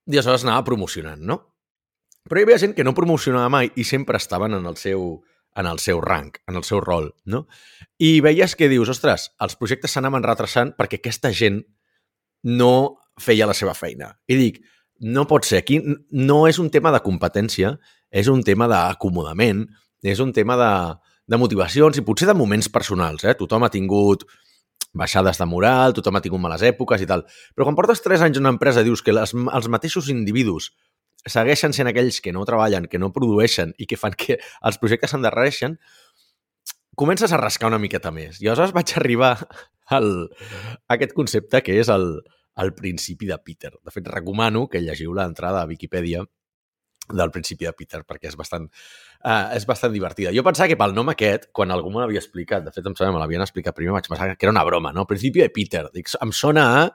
i 0.07 0.15
aleshores 0.15 0.45
anava 0.45 0.63
promocionant, 0.63 1.19
no? 1.19 1.41
Però 2.27 2.39
hi 2.39 2.45
havia 2.45 2.59
gent 2.61 2.73
que 2.75 2.85
no 2.87 2.95
promocionava 2.95 3.49
mai 3.51 3.71
i 3.75 3.83
sempre 3.87 4.19
estaven 4.19 4.55
en 4.55 4.65
el 4.67 4.77
seu, 4.79 5.19
en 5.55 5.67
el 5.67 5.79
seu 5.83 5.99
rang, 6.03 6.31
en 6.47 6.59
el 6.59 6.63
seu 6.67 6.79
rol, 6.83 7.11
no? 7.25 7.45
I 7.99 8.19
veies 8.23 8.55
que 8.55 8.69
dius, 8.71 8.91
ostres, 8.93 9.31
els 9.43 9.57
projectes 9.59 9.93
s'anaven 9.95 10.25
retrasant 10.25 10.73
perquè 10.79 11.01
aquesta 11.01 11.31
gent 11.35 11.61
no 12.47 12.71
feia 13.19 13.47
la 13.49 13.55
seva 13.57 13.75
feina. 13.75 14.13
I 14.27 14.39
dic, 14.39 14.61
no 14.99 15.27
pot 15.29 15.45
ser. 15.45 15.61
Aquí 15.63 15.81
no 16.11 16.45
és 16.49 16.59
un 16.59 16.71
tema 16.73 16.91
de 16.93 17.01
competència, 17.05 17.75
és 18.11 18.29
un 18.31 18.43
tema 18.43 18.67
d'acomodament, 18.71 19.65
és 20.03 20.19
un 20.23 20.33
tema 20.33 20.57
de, 20.59 20.73
de 21.27 21.39
motivacions 21.39 21.97
i 21.97 22.05
potser 22.05 22.29
de 22.29 22.37
moments 22.37 22.69
personals. 22.71 23.25
Eh? 23.25 23.35
Tothom 23.39 23.65
ha 23.67 23.73
tingut 23.73 24.25
baixades 24.97 25.37
de 25.37 25.45
moral, 25.45 25.93
tothom 25.93 26.17
ha 26.17 26.23
tingut 26.23 26.41
males 26.41 26.63
èpoques 26.65 27.03
i 27.03 27.09
tal. 27.09 27.25
Però 27.55 27.67
quan 27.67 27.77
portes 27.77 28.01
3 28.05 28.25
anys 28.25 28.39
en 28.39 28.47
una 28.47 28.55
empresa 28.55 28.85
dius 28.85 29.03
que 29.05 29.15
les, 29.15 29.33
els 29.33 29.69
mateixos 29.69 30.09
individus 30.13 30.71
segueixen 31.27 31.73
sent 31.75 31.89
aquells 31.89 32.21
que 32.23 32.31
no 32.33 32.45
treballen, 32.47 32.87
que 32.87 32.99
no 33.01 33.11
produeixen 33.13 33.73
i 33.77 33.87
que 33.89 33.99
fan 33.99 34.15
que 34.17 34.37
els 34.39 34.79
projectes 34.79 35.11
s'endarrereixen, 35.11 35.75
comences 36.97 37.33
a 37.33 37.41
rascar 37.41 37.69
una 37.69 37.81
miqueta 37.81 38.13
més. 38.15 38.39
I 38.41 38.47
aleshores 38.47 38.73
vaig 38.73 38.95
arribar 38.97 39.35
al, 39.93 40.09
a 40.87 40.95
aquest 40.95 41.13
concepte 41.17 41.61
que 41.65 41.75
és 41.81 41.91
el, 41.93 42.07
el 42.63 42.73
principi 42.73 43.29
de 43.29 43.37
Peter. 43.43 43.73
De 43.83 43.93
fet, 43.93 44.07
recomano 44.11 44.67
que 44.71 44.81
llegiu 44.81 45.13
l'entrada 45.15 45.61
a 45.61 45.69
Viquipèdia 45.69 46.23
del 47.07 47.31
principi 47.31 47.65
de 47.65 47.71
Peter, 47.71 48.01
perquè 48.03 48.27
és 48.27 48.35
bastant, 48.35 48.65
uh, 49.23 49.55
és 49.55 49.65
bastant 49.67 49.93
divertida. 49.93 50.33
Jo 50.35 50.43
pensava 50.43 50.67
que 50.67 50.79
pel 50.79 50.95
nom 50.95 51.07
aquest, 51.13 51.47
quan 51.55 51.71
algú 51.71 51.93
me 51.93 52.01
l'havia 52.01 52.19
explicat, 52.19 52.65
de 52.65 52.73
fet, 52.75 52.83
em 52.83 52.95
sembla 52.97 53.15
me 53.15 53.21
l'havien 53.23 53.45
explicat 53.45 53.75
primer, 53.77 53.93
vaig 53.95 54.09
pensar 54.09 54.33
que 54.35 54.47
era 54.47 54.55
una 54.55 54.65
broma, 54.67 54.91
no? 54.91 55.07
Principi 55.07 55.45
de 55.45 55.51
Peter. 55.53 55.85
Dic, 55.93 56.11
em 56.21 56.33
sona 56.35 56.67
a 56.81 56.87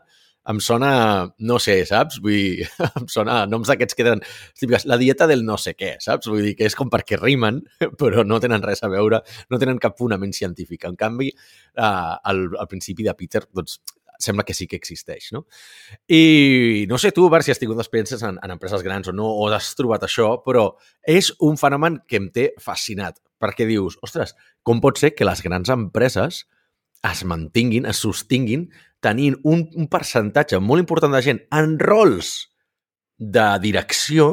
em 0.50 0.58
sona, 0.58 0.90
no 1.38 1.58
sé, 1.62 1.76
saps? 1.86 2.18
Vull 2.22 2.34
dir, 2.34 2.66
em 2.98 3.06
sona 3.10 3.42
noms 3.46 3.70
d'aquests 3.70 3.94
que 3.98 4.06
tenen 4.06 4.22
típiques, 4.58 4.86
la 4.90 4.98
dieta 4.98 5.28
del 5.30 5.44
no 5.46 5.54
sé 5.60 5.76
què, 5.78 5.94
saps? 6.02 6.26
Vull 6.30 6.42
dir 6.48 6.56
que 6.58 6.66
és 6.66 6.76
com 6.78 6.90
perquè 6.90 7.18
rimen, 7.20 7.60
però 8.00 8.24
no 8.26 8.40
tenen 8.42 8.64
res 8.64 8.82
a 8.82 8.90
veure, 8.92 9.22
no 9.50 9.60
tenen 9.62 9.78
cap 9.82 9.98
fonament 9.98 10.34
científic. 10.34 10.88
En 10.90 10.98
canvi, 10.98 11.30
eh, 11.30 12.14
el, 12.32 12.48
el 12.50 12.70
principi 12.70 13.06
de 13.06 13.14
Peter, 13.18 13.44
doncs, 13.54 13.78
sembla 14.22 14.44
que 14.46 14.54
sí 14.56 14.68
que 14.70 14.78
existeix, 14.78 15.30
no? 15.34 15.44
I 16.08 16.86
no 16.90 16.98
sé 17.02 17.12
tu, 17.14 17.28
Bart, 17.32 17.46
si 17.46 17.52
has 17.54 17.60
tingut 17.60 17.80
experiències 17.82 18.22
en, 18.28 18.38
en 18.42 18.54
empreses 18.54 18.84
grans 18.86 19.10
o 19.10 19.16
no, 19.16 19.26
o 19.26 19.48
has 19.52 19.72
trobat 19.78 20.06
això, 20.06 20.36
però 20.46 20.70
és 21.02 21.32
un 21.42 21.58
fenomen 21.60 22.00
que 22.08 22.20
em 22.20 22.30
té 22.34 22.50
fascinat, 22.62 23.20
perquè 23.42 23.66
dius, 23.68 23.98
ostres, 24.06 24.36
com 24.62 24.80
pot 24.82 25.00
ser 25.00 25.12
que 25.16 25.28
les 25.28 25.42
grans 25.44 25.72
empreses 25.74 26.44
es 27.02 27.24
mantinguin, 27.26 27.88
es 27.90 27.98
sostinguin, 28.04 28.68
tenint 29.02 29.36
un, 29.42 29.66
un 29.74 29.88
percentatge 29.90 30.60
molt 30.62 30.84
important 30.84 31.14
de 31.14 31.22
gent 31.26 31.42
en 31.50 31.74
rols 31.82 32.36
de 33.18 33.48
direcció 33.62 34.28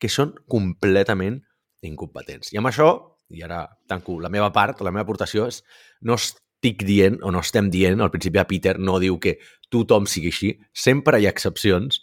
que 0.00 0.10
són 0.12 0.34
completament 0.50 1.40
incompetents. 1.86 2.52
I 2.52 2.60
amb 2.60 2.68
això, 2.70 2.90
i 3.32 3.42
ara 3.44 3.64
tanco 3.88 4.18
la 4.20 4.30
meva 4.32 4.50
part, 4.52 4.82
la 4.84 4.92
meva 4.92 5.06
aportació 5.06 5.48
és 5.48 5.62
no 6.04 6.18
es 6.18 6.34
estic 6.62 6.84
dient, 6.86 7.18
o 7.22 7.32
no 7.34 7.40
estem 7.42 7.70
dient, 7.70 8.00
al 8.00 8.10
principi 8.10 8.38
de 8.38 8.46
Peter 8.46 8.78
no 8.78 9.00
diu 9.02 9.18
que 9.18 9.38
tothom 9.68 10.06
sigui 10.06 10.30
així, 10.30 10.50
sempre 10.72 11.18
hi 11.18 11.26
ha 11.26 11.32
excepcions, 11.32 12.02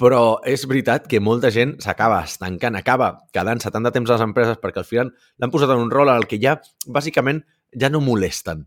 però 0.00 0.40
és 0.48 0.64
veritat 0.64 1.06
que 1.06 1.20
molta 1.20 1.50
gent 1.52 1.76
s'acaba 1.84 2.22
estancant, 2.24 2.78
acaba 2.78 3.18
quedant-se 3.34 3.70
tant 3.70 3.84
de 3.84 3.92
temps 3.92 4.08
a 4.08 4.16
les 4.16 4.24
empreses 4.24 4.56
perquè 4.56 4.80
al 4.80 4.88
final 4.88 5.12
l'han 5.36 5.52
posat 5.52 5.74
en 5.74 5.82
un 5.84 5.92
rol 5.92 6.08
el 6.08 6.24
que 6.26 6.40
ja, 6.40 6.56
bàsicament, 6.88 7.42
ja 7.76 7.90
no 7.92 8.00
molesten. 8.00 8.64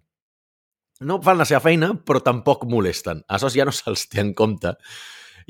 No 1.01 1.17
fan 1.25 1.41
la 1.41 1.49
seva 1.49 1.63
feina, 1.63 1.95
però 2.05 2.21
tampoc 2.21 2.67
molesten. 2.69 3.25
Aleshores 3.25 3.57
ja 3.57 3.65
no 3.65 3.73
se'ls 3.73 4.05
té 4.11 4.21
en 4.21 4.35
compte. 4.37 4.75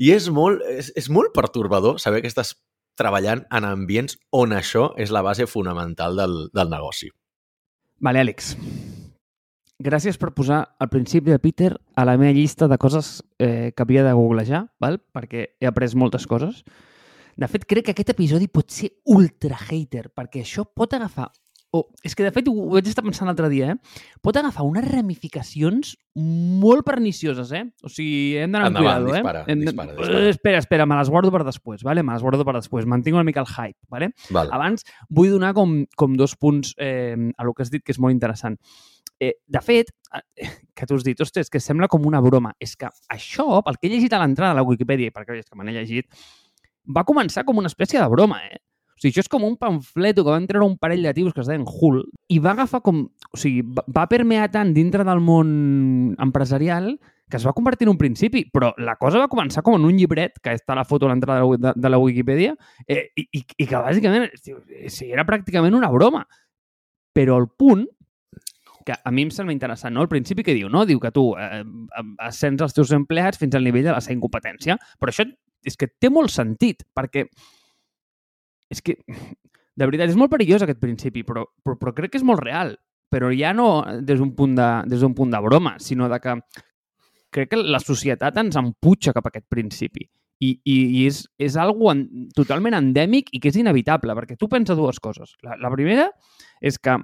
I 0.00 0.14
és 0.16 0.30
molt, 0.32 0.64
és, 0.64 0.88
és 0.96 1.10
molt 1.12 1.36
pertorbador 1.36 2.00
saber 2.00 2.24
que 2.24 2.32
estàs 2.32 2.56
treballant 2.96 3.44
en 3.52 3.68
ambients 3.68 4.16
on 4.32 4.56
això 4.56 4.94
és 4.96 5.12
la 5.12 5.22
base 5.22 5.44
fonamental 5.50 6.16
del, 6.16 6.40
del 6.56 6.72
negoci. 6.72 7.12
Vale, 8.00 8.24
Àlex 8.24 8.54
gràcies 9.82 10.18
per 10.20 10.32
posar 10.34 10.62
el 10.80 10.90
principi 10.92 11.32
de 11.32 11.38
Peter 11.42 11.72
a 11.96 12.04
la 12.06 12.16
meva 12.20 12.34
llista 12.34 12.68
de 12.68 12.78
coses 12.78 13.22
eh, 13.38 13.72
que 13.74 13.82
havia 13.82 14.04
de 14.06 14.12
googlejar, 14.14 14.66
val? 14.80 15.00
perquè 15.12 15.54
he 15.60 15.70
après 15.70 15.94
moltes 15.94 16.26
coses. 16.26 16.62
De 17.36 17.48
fet, 17.50 17.64
crec 17.66 17.88
que 17.88 17.94
aquest 17.94 18.12
episodi 18.14 18.46
pot 18.46 18.70
ser 18.70 18.92
ultra 19.10 19.58
hater, 19.58 20.10
perquè 20.14 20.44
això 20.44 20.66
pot 20.66 20.94
agafar... 20.94 21.30
O, 21.74 21.80
oh, 21.80 21.88
és 22.06 22.12
que, 22.14 22.22
de 22.22 22.30
fet, 22.30 22.46
ho 22.46 22.68
vaig 22.70 22.86
estar 22.86 23.02
pensant 23.02 23.26
l'altre 23.26 23.48
dia, 23.50 23.72
eh? 23.72 24.02
Pot 24.22 24.36
agafar 24.38 24.62
unes 24.62 24.84
ramificacions 24.86 25.96
molt 26.62 26.84
pernicioses, 26.86 27.50
eh? 27.50 27.64
O 27.82 27.90
sigui, 27.90 28.36
hem 28.38 28.54
d'anar 28.54 28.68
amb 28.68 28.78
cuidado, 28.78 29.08
dispara, 29.10 29.40
eh? 29.42 29.50
Hem 29.50 29.64
dispara, 29.64 29.96
dispara. 29.96 30.20
Espera, 30.30 30.60
espera, 30.62 30.86
me 30.86 31.00
les 31.00 31.10
guardo 31.10 31.34
per 31.34 31.42
després, 31.42 31.82
vale? 31.82 32.06
Me 32.06 32.14
les 32.14 32.22
guardo 32.22 32.46
per 32.46 32.54
després. 32.60 32.86
Mantinc 32.86 33.18
una 33.18 33.26
mica 33.26 33.42
el 33.42 33.50
hype, 33.50 33.80
vale? 33.90 34.12
Val. 34.30 34.54
Abans, 34.54 34.86
vull 35.10 35.34
donar 35.34 35.50
com, 35.58 35.80
com 35.98 36.14
dos 36.14 36.38
punts 36.38 36.76
eh, 36.78 37.18
a 37.18 37.48
lo 37.48 37.58
que 37.58 37.66
has 37.66 37.74
dit, 37.74 37.82
que 37.82 37.90
és 37.90 37.98
molt 37.98 38.14
interessant. 38.14 38.54
Eh, 39.20 39.34
de 39.46 39.60
fet, 39.62 39.90
eh, 40.14 40.48
que 40.74 40.86
tu 40.86 40.98
has 40.98 41.04
dit, 41.06 41.20
ostres, 41.20 41.50
que 41.50 41.60
sembla 41.60 41.88
com 41.88 42.06
una 42.06 42.20
broma. 42.24 42.54
És 42.60 42.76
que 42.76 42.90
això, 43.12 43.62
pel 43.64 43.78
que 43.78 43.88
he 43.88 43.94
llegit 43.94 44.12
a 44.12 44.22
l'entrada 44.22 44.54
de 44.54 44.60
la 44.60 44.66
Wikipedia, 44.66 45.14
perquè 45.14 45.38
és 45.38 45.48
que 45.48 45.58
me 45.58 45.66
n'he 45.66 45.76
llegit, 45.76 46.08
va 46.84 47.06
començar 47.08 47.44
com 47.44 47.58
una 47.58 47.70
espècie 47.70 48.00
de 48.00 48.08
broma, 48.10 48.42
eh? 48.46 48.60
O 48.94 49.00
sigui, 49.00 49.10
això 49.10 49.24
és 49.24 49.30
com 49.30 49.42
un 49.42 49.56
pamfleto 49.58 50.22
que 50.22 50.30
van 50.30 50.46
treure 50.46 50.66
un 50.68 50.76
parell 50.78 51.02
de 51.02 51.12
tios 51.16 51.34
que 51.34 51.42
es 51.42 51.48
deien 51.50 51.64
Hull 51.66 52.04
i 52.30 52.38
va 52.38 52.52
agafar 52.54 52.80
com... 52.84 53.00
O 53.34 53.40
sigui, 53.40 53.64
va 53.66 54.06
permear 54.10 54.46
tant 54.54 54.70
dintre 54.76 55.02
del 55.06 55.22
món 55.24 56.14
empresarial 56.22 56.92
que 57.30 57.38
es 57.38 57.46
va 57.46 57.54
convertir 57.56 57.88
en 57.88 57.94
un 57.94 57.98
principi, 57.98 58.44
però 58.52 58.70
la 58.78 58.94
cosa 59.00 59.18
va 59.18 59.30
començar 59.32 59.64
com 59.64 59.78
en 59.78 59.86
un 59.88 59.96
llibret, 59.96 60.36
que 60.44 60.52
està 60.54 60.74
a 60.74 60.78
la 60.78 60.84
foto 60.86 61.08
a 61.08 61.10
l'entrada 61.10 61.42
de, 61.42 61.72
de 61.74 61.90
la 61.90 61.98
Wikipedia, 61.98 62.52
eh, 62.86 63.08
i, 63.16 63.24
i, 63.40 63.42
i 63.64 63.66
que 63.66 63.80
bàsicament 63.80 64.28
sí, 64.36 65.08
era 65.08 65.24
pràcticament 65.26 65.74
una 65.74 65.90
broma. 65.90 66.24
Però 67.16 67.38
el 67.40 67.48
punt 67.48 67.86
que 68.86 68.94
a 68.96 69.10
mi 69.10 69.24
em 69.26 69.32
sembla 69.32 69.54
interessant, 69.54 69.94
no? 69.94 70.04
El 70.04 70.10
principi 70.12 70.44
que 70.46 70.54
diu, 70.56 70.68
no? 70.72 70.84
Diu 70.86 71.00
que 71.00 71.12
tu 71.14 71.30
eh, 71.40 71.62
ascens 72.24 72.62
els 72.64 72.76
teus 72.76 72.92
empleats 72.96 73.40
fins 73.40 73.56
al 73.56 73.64
nivell 73.66 73.88
de 73.88 73.94
la 73.96 74.02
seva 74.04 74.18
incompetència. 74.18 74.78
Però 75.00 75.12
això 75.12 75.26
és 75.64 75.78
que 75.80 75.88
té 75.88 76.10
molt 76.12 76.32
sentit, 76.32 76.84
perquè 76.94 77.24
és 78.72 78.82
que, 78.84 78.96
de 79.04 79.86
veritat, 79.86 80.10
és 80.10 80.18
molt 80.18 80.32
perillós 80.32 80.64
aquest 80.64 80.80
principi, 80.82 81.24
però, 81.26 81.44
però, 81.64 81.78
però 81.80 81.94
crec 81.96 82.14
que 82.14 82.20
és 82.20 82.26
molt 82.26 82.42
real. 82.44 82.74
Però 83.12 83.30
ja 83.34 83.52
no 83.54 83.84
des 84.02 84.18
d'un 84.18 84.32
punt, 84.34 84.56
de, 84.58 84.68
des 84.90 85.02
punt 85.14 85.30
de 85.30 85.40
broma, 85.44 85.76
sinó 85.78 86.08
de 86.10 86.18
que 86.20 86.36
crec 87.34 87.50
que 87.50 87.62
la 87.62 87.80
societat 87.82 88.36
ens 88.42 88.58
emputxa 88.58 89.14
cap 89.14 89.26
a 89.26 89.32
aquest 89.32 89.48
principi. 89.50 90.06
I, 90.42 90.50
i, 90.66 90.76
i 90.98 91.02
és, 91.06 91.22
és 91.40 91.54
algo 91.56 91.92
en, 91.92 92.04
totalment 92.36 92.74
endèmic 92.76 93.30
i 93.32 93.40
que 93.40 93.52
és 93.52 93.58
inevitable, 93.60 94.16
perquè 94.18 94.36
tu 94.36 94.48
pensa 94.50 94.74
dues 94.76 94.98
coses. 95.00 95.36
La, 95.46 95.56
la 95.62 95.70
primera 95.72 96.08
és 96.60 96.76
que 96.82 96.98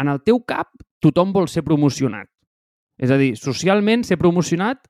en 0.00 0.12
el 0.12 0.22
teu 0.24 0.40
cap 0.48 0.72
tothom 1.04 1.34
vol 1.36 1.48
ser 1.48 1.64
promocionat. 1.66 2.28
És 3.00 3.12
a 3.12 3.16
dir, 3.20 3.32
socialment 3.40 4.04
ser 4.04 4.18
promocionat 4.20 4.82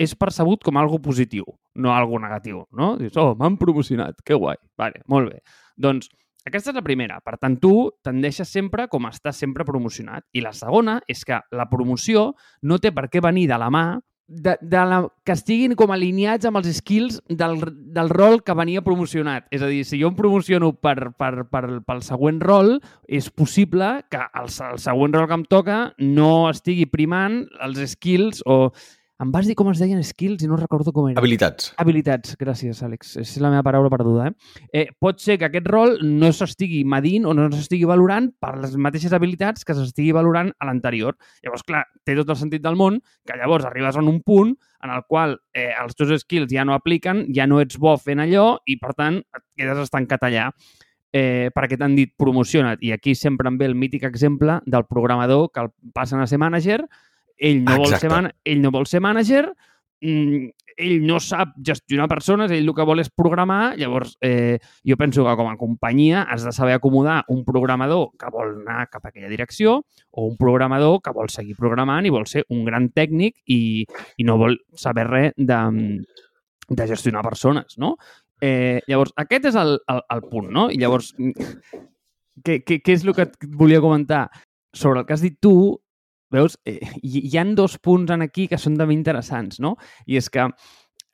és 0.00 0.16
percebut 0.18 0.64
com 0.66 0.78
algo 0.80 0.98
positiu, 1.02 1.46
no 1.78 1.92
algo 1.94 2.18
negatiu, 2.18 2.64
no? 2.74 2.94
Dius, 2.98 3.14
oh, 3.20 3.36
m'han 3.38 3.58
promocionat, 3.60 4.18
que 4.26 4.34
guai. 4.34 4.58
Vale, 4.78 5.04
molt 5.10 5.30
bé. 5.30 5.38
Doncs 5.78 6.10
aquesta 6.44 6.72
és 6.72 6.76
la 6.76 6.84
primera. 6.84 7.20
Per 7.24 7.38
tant, 7.40 7.54
tu 7.60 7.90
tendeixes 8.04 8.50
sempre 8.50 8.88
com 8.92 9.06
a 9.06 9.12
estar 9.14 9.32
sempre 9.32 9.64
promocionat. 9.64 10.26
I 10.36 10.42
la 10.44 10.52
segona 10.52 10.98
és 11.08 11.22
que 11.24 11.38
la 11.56 11.68
promoció 11.70 12.32
no 12.62 12.80
té 12.82 12.92
per 12.92 13.06
què 13.08 13.22
venir 13.24 13.46
de 13.48 13.60
la 13.60 13.70
mà 13.72 13.86
de, 14.26 14.56
de 14.60 14.82
la, 14.88 15.00
que 15.24 15.34
estiguin 15.36 15.74
com 15.76 15.92
alineats 15.92 16.48
amb 16.48 16.60
els 16.60 16.70
skills 16.78 17.20
del, 17.28 17.58
del 17.94 18.10
rol 18.12 18.40
que 18.44 18.56
venia 18.56 18.84
promocionat. 18.84 19.46
És 19.54 19.62
a 19.62 19.70
dir, 19.70 19.82
si 19.84 20.00
jo 20.00 20.10
em 20.10 20.18
promociono 20.18 20.72
per, 20.72 21.12
per, 21.18 21.46
per, 21.50 21.64
pel 21.84 22.02
següent 22.06 22.40
rol, 22.44 22.78
és 23.06 23.28
possible 23.30 23.96
que 24.10 24.22
el, 24.24 24.50
el 24.70 24.80
següent 24.82 25.16
rol 25.16 25.28
que 25.30 25.40
em 25.40 25.46
toca 25.48 25.78
no 26.00 26.32
estigui 26.50 26.88
primant 26.90 27.42
els 27.64 27.82
skills 27.94 28.44
o 28.46 28.68
em 29.22 29.30
vas 29.30 29.46
dir 29.46 29.54
com 29.54 29.68
es 29.70 29.78
deien 29.78 30.02
skills 30.02 30.42
i 30.42 30.48
no 30.50 30.58
recordo 30.58 30.92
com 30.92 31.06
era. 31.10 31.20
Habilitats. 31.20 31.70
Habilitats, 31.78 32.34
gràcies, 32.40 32.80
Àlex. 32.82 33.14
És 33.22 33.34
la 33.42 33.50
meva 33.52 33.62
paraula 33.66 33.90
perduda. 33.92 34.28
Eh? 34.28 34.58
Eh, 34.80 34.84
pot 35.00 35.22
ser 35.22 35.38
que 35.38 35.46
aquest 35.48 35.68
rol 35.70 35.98
no 36.02 36.32
s'estigui 36.34 36.82
medint 36.88 37.28
o 37.30 37.34
no 37.36 37.46
s'estigui 37.52 37.86
valorant 37.88 38.30
per 38.42 38.56
les 38.58 38.74
mateixes 38.74 39.14
habilitats 39.14 39.64
que 39.64 39.76
s'estigui 39.78 40.12
valorant 40.16 40.50
a 40.58 40.68
l'anterior. 40.68 41.14
Llavors, 41.46 41.62
clar, 41.66 41.84
té 42.04 42.18
tot 42.18 42.34
el 42.34 42.40
sentit 42.40 42.64
del 42.64 42.78
món 42.80 42.98
que 43.26 43.38
llavors 43.38 43.68
arribes 43.70 44.00
en 44.00 44.10
un 44.10 44.20
punt 44.26 44.54
en 44.84 44.92
el 44.92 45.04
qual 45.08 45.38
eh, 45.54 45.70
els 45.80 45.94
teus 45.96 46.12
skills 46.24 46.50
ja 46.52 46.66
no 46.66 46.74
apliquen, 46.74 47.28
ja 47.34 47.46
no 47.46 47.62
ets 47.62 47.78
bo 47.80 47.94
fent 47.96 48.20
allò 48.24 48.58
i, 48.66 48.76
per 48.82 48.96
tant, 48.98 49.22
et 49.22 49.46
quedes 49.56 49.86
estancat 49.86 50.26
allà 50.26 50.50
eh, 51.14 51.48
perquè 51.54 51.78
t'han 51.78 51.94
dit 51.94 52.10
promociona't. 52.18 52.82
I 52.82 52.90
aquí 52.92 53.14
sempre 53.14 53.48
em 53.48 53.56
ve 53.60 53.70
el 53.70 53.78
mític 53.78 54.02
exemple 54.04 54.58
del 54.66 54.84
programador 54.90 55.52
que 55.54 55.62
el 55.62 55.70
passen 55.94 56.20
a 56.20 56.26
ser 56.26 56.42
mànager 56.42 56.82
ell 57.38 57.64
no, 57.64 57.78
vol 57.82 57.96
ser, 57.96 58.10
man 58.12 58.30
ell 58.44 58.60
no 58.62 58.72
vol 58.74 58.86
ser 58.86 59.00
mànager, 59.04 59.46
mm, 60.02 60.50
ell 60.76 61.04
no 61.06 61.20
sap 61.22 61.54
gestionar 61.64 62.08
persones, 62.10 62.50
ell 62.50 62.66
el 62.66 62.74
que 62.74 62.86
vol 62.86 63.02
és 63.02 63.10
programar, 63.14 63.74
llavors 63.78 64.16
eh, 64.24 64.58
jo 64.86 64.96
penso 64.98 65.24
que 65.26 65.36
com 65.38 65.50
a 65.50 65.56
companyia 65.60 66.24
has 66.30 66.44
de 66.46 66.52
saber 66.52 66.74
acomodar 66.74 67.22
un 67.32 67.44
programador 67.46 68.10
que 68.18 68.30
vol 68.32 68.56
anar 68.62 68.88
cap 68.90 69.06
a 69.06 69.12
aquella 69.12 69.30
direcció 69.30 69.80
o 70.10 70.26
un 70.26 70.36
programador 70.40 71.00
que 71.04 71.14
vol 71.14 71.30
seguir 71.30 71.56
programant 71.58 72.06
i 72.06 72.14
vol 72.14 72.26
ser 72.30 72.44
un 72.50 72.64
gran 72.66 72.90
tècnic 72.90 73.38
i, 73.46 73.84
i 74.18 74.26
no 74.26 74.38
vol 74.40 74.58
saber 74.74 75.06
res 75.10 75.32
de, 75.36 75.60
de 76.68 76.88
gestionar 76.90 77.22
persones, 77.22 77.78
no? 77.78 77.94
Eh, 78.42 78.80
llavors, 78.90 79.14
aquest 79.16 79.50
és 79.52 79.56
el, 79.56 79.78
el, 79.88 80.02
el 80.10 80.24
punt, 80.28 80.50
no? 80.52 80.66
I 80.70 80.80
llavors, 80.80 81.14
què, 82.44 82.60
què, 82.66 82.80
què 82.82 82.96
és 82.96 83.06
el 83.06 83.14
que 83.16 83.28
et 83.28 83.38
volia 83.56 83.82
comentar? 83.84 84.26
Sobre 84.74 85.00
el 85.00 85.06
que 85.06 85.14
has 85.14 85.22
dit 85.22 85.38
tu, 85.40 85.78
Veus? 86.34 86.58
Eh, 86.66 86.80
hi, 87.02 87.26
hi 87.30 87.36
han 87.38 87.54
dos 87.58 87.78
punts 87.78 88.10
en 88.14 88.24
aquí 88.26 88.48
que 88.50 88.58
són 88.60 88.78
també 88.80 88.96
interessants, 88.96 89.60
no? 89.62 89.76
I 90.06 90.18
és 90.20 90.30
que 90.32 90.48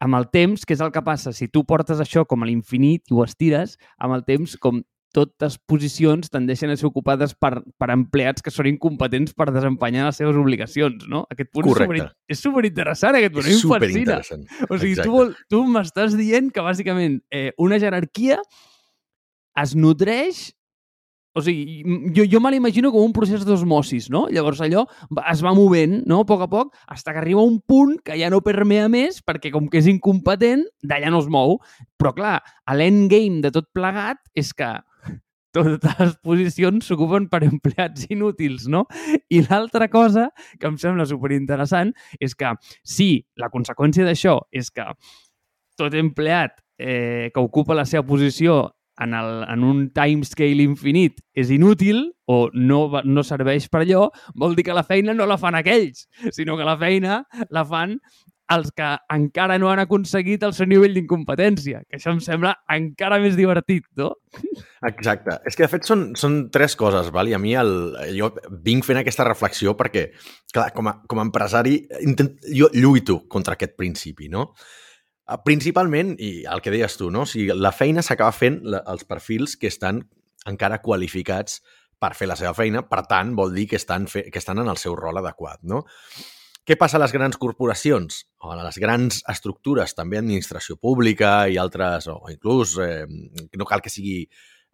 amb 0.00 0.17
el 0.17 0.31
temps, 0.33 0.65
què 0.65 0.77
és 0.77 0.81
el 0.81 0.93
que 0.95 1.05
passa? 1.05 1.35
Si 1.37 1.50
tu 1.53 1.67
portes 1.69 2.00
això 2.00 2.25
com 2.29 2.43
a 2.43 2.49
l'infinit 2.49 3.11
i 3.11 3.17
ho 3.17 3.25
estires, 3.27 3.77
amb 4.00 4.17
el 4.17 4.25
temps, 4.25 4.57
com 4.61 4.81
totes 5.15 5.57
posicions 5.67 6.31
tendeixen 6.31 6.71
a 6.71 6.77
ser 6.79 6.87
ocupades 6.87 7.35
per, 7.35 7.57
per 7.79 7.89
empleats 7.93 8.45
que 8.47 8.53
són 8.55 8.69
incompetents 8.71 9.35
per 9.35 9.49
desempenyar 9.50 10.07
les 10.07 10.21
seves 10.21 10.39
obligacions, 10.39 11.07
no? 11.11 11.25
Aquest 11.35 11.50
punt 11.50 11.67
Correcte. 11.67 12.07
és 12.31 12.43
superinteressant, 12.45 13.19
aquest 13.19 13.35
punt. 13.35 13.49
És 13.50 13.62
superinteressant. 13.65 14.47
O 14.69 14.79
sigui, 14.79 14.95
Exacte. 14.95 15.11
tu, 15.11 15.50
tu 15.50 15.65
m'estàs 15.67 16.15
dient 16.19 16.53
que, 16.55 16.62
bàsicament, 16.65 17.19
eh, 17.35 17.50
una 17.59 17.81
jerarquia 17.83 18.39
es 19.61 19.75
nodreix 19.75 20.47
o 21.33 21.43
sigui, 21.43 21.83
jo, 22.15 22.25
jo 22.27 22.41
me 22.43 22.51
l'imagino 22.51 22.91
com 22.91 23.05
un 23.07 23.15
procés 23.15 23.45
d'osmosis, 23.47 24.09
no? 24.11 24.25
Llavors 24.35 24.61
allò 24.65 24.83
es 25.31 25.43
va 25.47 25.55
movent, 25.55 26.01
no?, 26.11 26.23
a 26.25 26.27
poc 26.27 26.43
a 26.43 26.49
poc, 26.51 26.75
fins 26.91 27.07
que 27.07 27.19
arriba 27.21 27.45
un 27.47 27.61
punt 27.63 27.99
que 28.05 28.19
ja 28.19 28.31
no 28.33 28.43
permea 28.43 28.89
més, 28.91 29.21
perquè 29.23 29.53
com 29.55 29.69
que 29.71 29.79
és 29.79 29.89
incompetent, 29.91 30.65
d'allà 30.83 31.13
no 31.15 31.23
es 31.23 31.29
mou. 31.31 31.59
Però 32.01 32.13
clar, 32.17 32.41
l'endgame 32.75 33.45
de 33.45 33.53
tot 33.55 33.71
plegat 33.77 34.19
és 34.35 34.51
que 34.57 34.73
totes 35.55 36.03
les 36.03 36.17
posicions 36.27 36.91
s'ocupen 36.91 37.31
per 37.31 37.45
empleats 37.47 38.11
inútils, 38.11 38.67
no? 38.67 38.87
I 39.31 39.45
l'altra 39.47 39.87
cosa 39.93 40.33
que 40.59 40.67
em 40.67 40.81
sembla 40.83 41.07
superinteressant 41.07 41.95
és 42.19 42.35
que 42.35 42.57
sí, 42.83 43.13
la 43.39 43.53
conseqüència 43.55 44.09
d'això 44.09 44.41
és 44.51 44.75
que 44.75 44.89
tot 45.79 45.95
empleat 45.95 46.59
eh, 46.81 47.31
que 47.33 47.41
ocupa 47.41 47.79
la 47.79 47.87
seva 47.87 48.03
posició 48.09 48.65
en, 49.00 49.14
el, 49.16 49.45
en 49.49 49.66
un 49.66 49.85
timescale 49.97 50.64
infinit 50.64 51.21
és 51.35 51.52
inútil 51.54 52.11
o 52.30 52.42
no, 52.54 52.83
no 53.04 53.25
serveix 53.26 53.69
per 53.73 53.85
allò, 53.85 54.09
vol 54.38 54.57
dir 54.59 54.66
que 54.69 54.76
la 54.76 54.87
feina 54.87 55.16
no 55.16 55.28
la 55.28 55.40
fan 55.40 55.59
aquells, 55.59 56.07
sinó 56.37 56.59
que 56.59 56.69
la 56.69 56.78
feina 56.80 57.23
la 57.50 57.64
fan 57.66 57.99
els 58.50 58.73
que 58.75 58.87
encara 59.14 59.59
no 59.62 59.69
han 59.71 59.83
aconseguit 59.83 60.42
el 60.42 60.54
seu 60.57 60.66
nivell 60.66 60.97
d'incompetència, 60.97 61.85
que 61.87 62.00
això 62.00 62.11
em 62.11 62.19
sembla 62.25 62.57
encara 62.75 63.21
més 63.23 63.37
divertit, 63.38 63.87
no? 64.00 64.11
Exacte. 64.88 65.37
És 65.47 65.54
que, 65.54 65.64
de 65.64 65.71
fet, 65.71 65.87
són, 65.87 66.09
són 66.19 66.40
tres 66.54 66.75
coses, 66.78 67.12
val? 67.14 67.30
i 67.30 67.37
a 67.37 67.40
mi 67.42 67.54
el, 67.59 67.73
jo 68.16 68.33
vinc 68.66 68.87
fent 68.88 69.00
aquesta 69.00 69.26
reflexió 69.28 69.76
perquè, 69.78 70.09
clar, 70.52 70.71
com 70.75 70.90
a, 70.90 70.97
com 71.07 71.23
a 71.23 71.26
empresari, 71.28 71.76
intent, 72.02 72.35
jo 72.50 72.73
lluito 72.75 73.21
contra 73.30 73.54
aquest 73.54 73.78
principi, 73.78 74.30
no? 74.33 74.50
Ah, 75.31 75.39
principalment, 75.47 76.17
i 76.19 76.43
el 76.51 76.59
que 76.65 76.73
deies 76.75 76.97
tu, 76.99 77.07
no? 77.15 77.23
o 77.23 77.29
sigui, 77.29 77.53
la 77.55 77.71
feina 77.71 78.03
s'acaba 78.03 78.35
fent 78.35 78.57
la, 78.67 78.81
els 78.91 79.05
perfils 79.07 79.55
que 79.61 79.69
estan 79.71 80.01
encara 80.51 80.81
qualificats 80.83 81.61
per 82.03 82.17
fer 82.19 82.27
la 82.27 82.35
seva 82.41 82.51
feina, 82.57 82.83
per 82.89 83.05
tant, 83.07 83.31
vol 83.39 83.53
dir 83.55 83.69
que 83.71 83.79
estan, 83.79 84.09
fe 84.11 84.25
que 84.33 84.41
estan 84.43 84.59
en 84.59 84.71
el 84.73 84.81
seu 84.81 84.97
rol 84.99 85.21
adequat, 85.21 85.61
no? 85.71 85.85
Què 86.67 86.75
passa 86.81 86.99
a 86.99 87.03
les 87.03 87.15
grans 87.15 87.39
corporacions? 87.39 88.25
O 88.43 88.51
a 88.51 88.57
les 88.59 88.81
grans 88.83 89.21
estructures, 89.31 89.95
també 89.95 90.19
administració 90.19 90.75
pública 90.83 91.45
i 91.47 91.61
altres, 91.63 92.11
o 92.11 92.19
inclús, 92.33 92.75
eh, 92.83 93.07
no 93.55 93.69
cal 93.71 93.85
que 93.85 93.93
sigui 93.93 94.25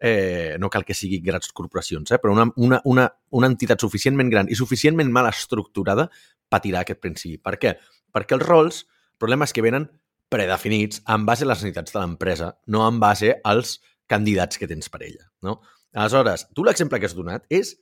eh, 0.00 0.56
no 0.60 0.72
cal 0.72 0.88
que 0.88 0.96
sigui 0.96 1.20
grans 1.24 1.52
corporacions, 1.52 2.16
eh, 2.16 2.20
però 2.22 2.32
una, 2.32 2.48
una, 2.56 2.80
una, 2.88 3.06
una 3.36 3.52
entitat 3.52 3.84
suficientment 3.84 4.32
gran 4.32 4.48
i 4.48 4.56
suficientment 4.56 5.12
mal 5.12 5.28
estructurada 5.28 6.08
patirà 6.48 6.80
aquest 6.80 7.04
principi. 7.04 7.42
Per 7.44 7.56
què? 7.60 7.76
Perquè 8.16 8.40
els 8.40 8.48
rols, 8.48 8.82
problemes 9.20 9.52
que 9.52 9.64
venen 9.64 9.90
predefinits 10.32 11.02
en 11.06 11.26
base 11.26 11.44
a 11.44 11.50
les 11.50 11.60
necessitats 11.62 11.94
de 11.94 12.00
l'empresa, 12.00 12.52
no 12.66 12.86
en 12.88 13.00
base 13.00 13.36
als 13.44 13.78
candidats 14.10 14.58
que 14.58 14.68
tens 14.70 14.90
per 14.90 15.02
ella. 15.06 15.28
No? 15.42 15.60
Aleshores, 15.94 16.48
tu 16.54 16.64
l'exemple 16.66 17.00
que 17.00 17.08
has 17.08 17.16
donat 17.16 17.46
és 17.50 17.76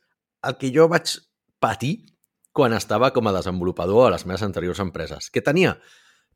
el 0.45 0.59
que 0.61 0.71
jo 0.75 0.89
vaig 0.93 1.17
patir 1.63 1.95
quan 2.55 2.77
estava 2.77 3.11
com 3.11 3.27
a 3.27 3.35
desenvolupador 3.35 4.07
a 4.07 4.15
les 4.15 4.27
meves 4.29 4.45
anteriors 4.47 4.81
empreses, 4.85 5.31
que 5.31 5.43
tenia 5.43 5.79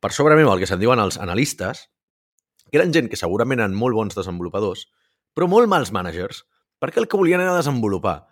per 0.02 0.10
sobre 0.14 0.36
meu 0.38 0.50
el 0.52 0.62
que 0.62 0.66
se'n 0.70 0.80
diuen 0.80 1.00
els 1.02 1.18
analistes, 1.22 1.86
que 2.70 2.80
eren 2.80 2.92
gent 2.94 3.08
que 3.10 3.18
segurament 3.18 3.62
eren 3.62 3.76
molt 3.76 3.96
bons 3.96 4.16
desenvolupadors, 4.18 4.86
però 5.34 5.48
molt 5.50 5.70
mals 5.70 5.92
managers, 5.94 6.44
perquè 6.82 7.02
el 7.02 7.08
que 7.10 7.18
volien 7.20 7.42
era 7.42 7.56
desenvolupar. 7.56 8.26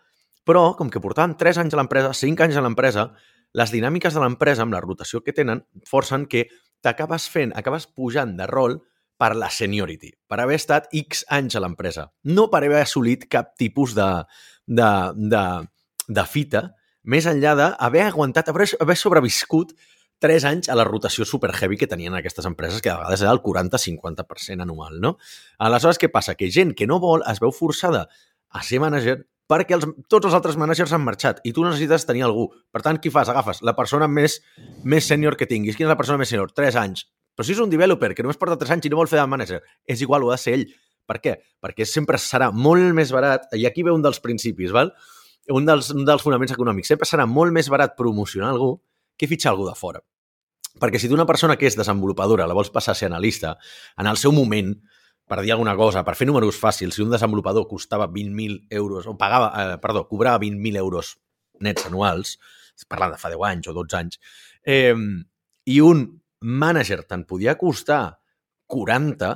Però, 0.47 0.77
com 0.79 0.91
que 0.91 1.03
portaven 1.03 1.35
3 1.39 1.59
anys 1.65 1.75
a 1.75 1.81
l'empresa, 1.81 2.13
5 2.15 2.45
anys 2.47 2.59
a 2.59 2.63
l'empresa, 2.63 3.09
les 3.57 3.73
dinàmiques 3.75 4.15
de 4.15 4.23
l'empresa, 4.23 4.63
amb 4.63 4.75
la 4.75 4.83
rotació 4.83 5.23
que 5.27 5.35
tenen, 5.35 5.65
forcen 5.89 6.27
que 6.31 6.47
t'acabes 6.87 7.27
fent, 7.33 7.55
acabes 7.59 7.89
pujant 7.91 8.37
de 8.39 8.47
rol 8.51 8.79
per 9.19 9.33
la 9.35 9.49
seniority, 9.51 10.13
per 10.29 10.39
haver 10.43 10.59
estat 10.61 10.89
X 10.95 11.25
anys 11.33 11.57
a 11.57 11.63
l'empresa, 11.65 12.11
no 12.31 12.47
per 12.53 12.63
haver 12.63 12.83
assolit 12.85 13.27
cap 13.33 13.55
tipus 13.59 13.97
de, 13.97 14.09
de, 14.67 14.91
de, 15.35 15.45
de 16.09 16.25
fita, 16.31 16.67
més 17.07 17.27
enllà 17.31 17.55
d'haver 17.59 18.07
aguantat, 18.07 18.51
haver, 18.53 18.69
haver 18.83 18.99
sobreviscut 19.01 19.73
3 20.21 20.47
anys 20.49 20.71
a 20.73 20.77
la 20.77 20.85
rotació 20.89 21.27
super 21.29 21.53
heavy 21.55 21.77
que 21.77 21.89
tenien 21.89 22.15
aquestes 22.17 22.47
empreses, 22.49 22.81
que 22.83 22.91
a 22.91 22.97
vegades 22.99 23.23
era 23.25 23.35
el 23.37 23.43
40-50% 23.45 24.65
anual, 24.65 25.01
no? 25.01 25.17
Aleshores, 25.59 26.01
què 26.01 26.09
passa? 26.13 26.37
Que 26.37 26.49
gent 26.53 26.73
que 26.77 26.89
no 26.89 27.01
vol 27.03 27.25
es 27.29 27.41
veu 27.43 27.53
forçada 27.53 28.07
a 28.49 28.63
ser 28.65 28.81
manager 28.81 29.19
perquè 29.51 29.77
els, 29.77 29.87
tots 30.11 30.29
els 30.29 30.35
altres 30.37 30.57
managers 30.59 30.93
han 30.95 31.05
marxat 31.07 31.43
i 31.47 31.53
tu 31.55 31.65
necessites 31.67 32.07
tenir 32.09 32.25
algú. 32.27 32.49
Per 32.75 32.83
tant, 32.83 32.99
qui 33.03 33.13
fas? 33.15 33.31
Agafes 33.33 33.63
la 33.67 33.77
persona 33.79 34.09
més, 34.11 34.41
més 34.85 35.07
sènior 35.07 35.37
que 35.39 35.49
tinguis. 35.51 35.79
Quina 35.79 35.91
és 35.91 35.95
la 35.95 36.01
persona 36.01 36.19
més 36.21 36.33
sènior? 36.33 36.51
3 36.57 36.79
anys. 36.83 37.07
Però 37.37 37.47
si 37.47 37.53
és 37.53 37.61
un 37.61 37.71
developer 37.71 38.15
que 38.17 38.25
només 38.25 38.41
porta 38.41 38.57
3 38.59 38.77
anys 38.77 38.89
i 38.89 38.93
no 38.93 38.99
vol 38.99 39.11
fer 39.11 39.21
de 39.21 39.29
manager, 39.29 39.61
és 39.87 40.03
igual, 40.03 40.25
ho 40.25 40.33
ha 40.33 40.39
de 40.39 40.43
ser 40.43 40.57
ell. 40.57 40.67
Per 41.07 41.21
què? 41.23 41.37
Perquè 41.63 41.87
sempre 41.87 42.19
serà 42.19 42.51
molt 42.51 42.91
més 42.97 43.13
barat, 43.15 43.47
i 43.55 43.69
aquí 43.69 43.85
ve 43.87 43.95
un 43.95 44.03
dels 44.03 44.19
principis, 44.25 44.73
val? 44.75 44.91
Un, 45.55 45.69
dels, 45.69 45.93
un 45.95 46.07
dels 46.09 46.25
fonaments 46.25 46.57
econòmics. 46.57 46.91
Sempre 46.91 47.07
serà 47.07 47.29
molt 47.31 47.55
més 47.55 47.69
barat 47.71 47.95
promocionar 47.99 48.51
algú 48.51 48.73
que 49.17 49.29
fitxar 49.31 49.53
algú 49.53 49.69
de 49.69 49.77
fora. 49.79 50.03
Perquè 50.81 50.99
si 51.01 51.09
tu 51.09 51.15
una 51.17 51.29
persona 51.29 51.55
que 51.57 51.69
és 51.69 51.77
desenvolupadora 51.79 52.49
la 52.49 52.57
vols 52.57 52.73
passar 52.73 52.93
a 52.93 52.99
ser 52.99 53.07
analista, 53.09 53.55
en 53.97 54.11
el 54.11 54.19
seu 54.21 54.35
moment, 54.35 54.75
per 55.27 55.43
dir 55.43 55.53
alguna 55.53 55.75
cosa, 55.77 56.05
per 56.07 56.15
fer 56.15 56.29
números 56.29 56.59
fàcils, 56.61 56.95
si 56.95 57.03
un 57.03 57.11
desenvolupador 57.11 57.67
costava 57.67 58.07
20.000 58.09 58.69
euros, 58.79 59.09
o 59.11 59.17
pagava, 59.19 59.51
eh, 59.59 59.79
perdó, 59.83 60.07
cobrava 60.09 60.39
20.000 60.39 60.79
euros 60.79 61.17
nets 61.61 61.87
anuals, 61.89 62.37
parlant 62.89 63.17
de 63.17 63.19
fa 63.19 63.33
10 63.33 63.43
anys 63.51 63.67
o 63.69 63.75
12 63.75 63.99
anys, 63.99 64.21
eh, 64.63 64.95
i 65.67 65.81
un 65.83 66.07
manager 66.41 67.03
te'n 67.09 67.25
podia 67.27 67.57
costar 67.59 68.21
40, 68.71 69.33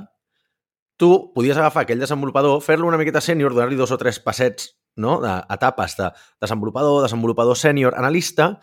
tu 0.95 1.11
podies 1.35 1.57
agafar 1.57 1.83
aquell 1.83 1.99
desenvolupador, 1.99 2.61
fer-lo 2.63 2.87
una 2.87 2.99
miqueta 3.01 3.19
sènior, 3.19 3.51
donar-li 3.51 3.75
dos 3.75 3.91
o 3.91 3.99
tres 3.99 4.21
passets, 4.23 4.77
no?, 4.95 5.19
d'etapes 5.23 5.97
de 5.99 6.11
desenvolupador, 6.39 7.01
desenvolupador 7.03 7.59
sènior, 7.59 7.99
analista, 7.99 8.53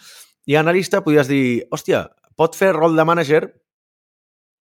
i 0.48 0.56
analista 0.56 1.04
podies 1.04 1.28
dir, 1.28 1.66
hòstia, 1.68 2.06
pot 2.38 2.56
fer 2.56 2.72
rol 2.72 2.96
de 2.96 3.04
manager, 3.04 3.42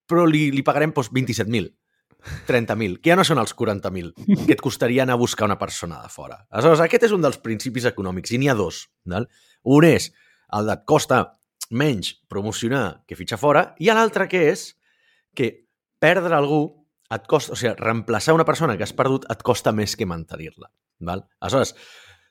però 0.07 0.25
li, 0.27 0.49
li 0.51 0.63
pagarem 0.67 0.91
doncs, 0.95 1.13
27.000 1.15 1.71
30.000, 2.47 2.99
que 3.01 3.11
ja 3.11 3.17
no 3.19 3.25
són 3.27 3.39
els 3.41 3.53
40.000 3.55 4.13
que 4.45 4.55
et 4.55 4.63
costaria 4.63 5.03
anar 5.03 5.15
a 5.17 5.21
buscar 5.21 5.47
una 5.47 5.59
persona 5.59 6.01
de 6.03 6.09
fora. 6.11 6.41
Aleshores, 6.49 6.83
aquest 6.83 7.07
és 7.07 7.15
un 7.15 7.23
dels 7.23 7.39
principis 7.43 7.87
econòmics, 7.89 8.33
i 8.33 8.41
n'hi 8.41 8.49
ha 8.51 8.57
dos. 8.57 8.87
Val? 9.07 9.29
Un 9.63 9.87
és 9.87 10.09
el 10.57 10.69
de 10.69 10.77
costa 10.87 11.21
menys 11.69 12.13
promocionar 12.31 13.03
que 13.07 13.17
fitxar 13.19 13.39
fora, 13.39 13.69
i 13.79 13.91
l'altre 13.91 14.27
que 14.31 14.47
és 14.51 14.69
que 15.35 15.51
perdre 15.99 16.35
algú 16.35 16.61
et 17.13 17.23
costa, 17.27 17.53
o 17.53 17.59
sigui, 17.59 17.75
reemplaçar 17.79 18.35
una 18.35 18.45
persona 18.47 18.75
que 18.77 18.83
has 18.83 18.95
perdut 18.95 19.27
et 19.31 19.43
costa 19.43 19.71
més 19.71 19.95
que 19.95 20.07
mantenir-la. 20.09 20.69
Aleshores, 21.07 21.75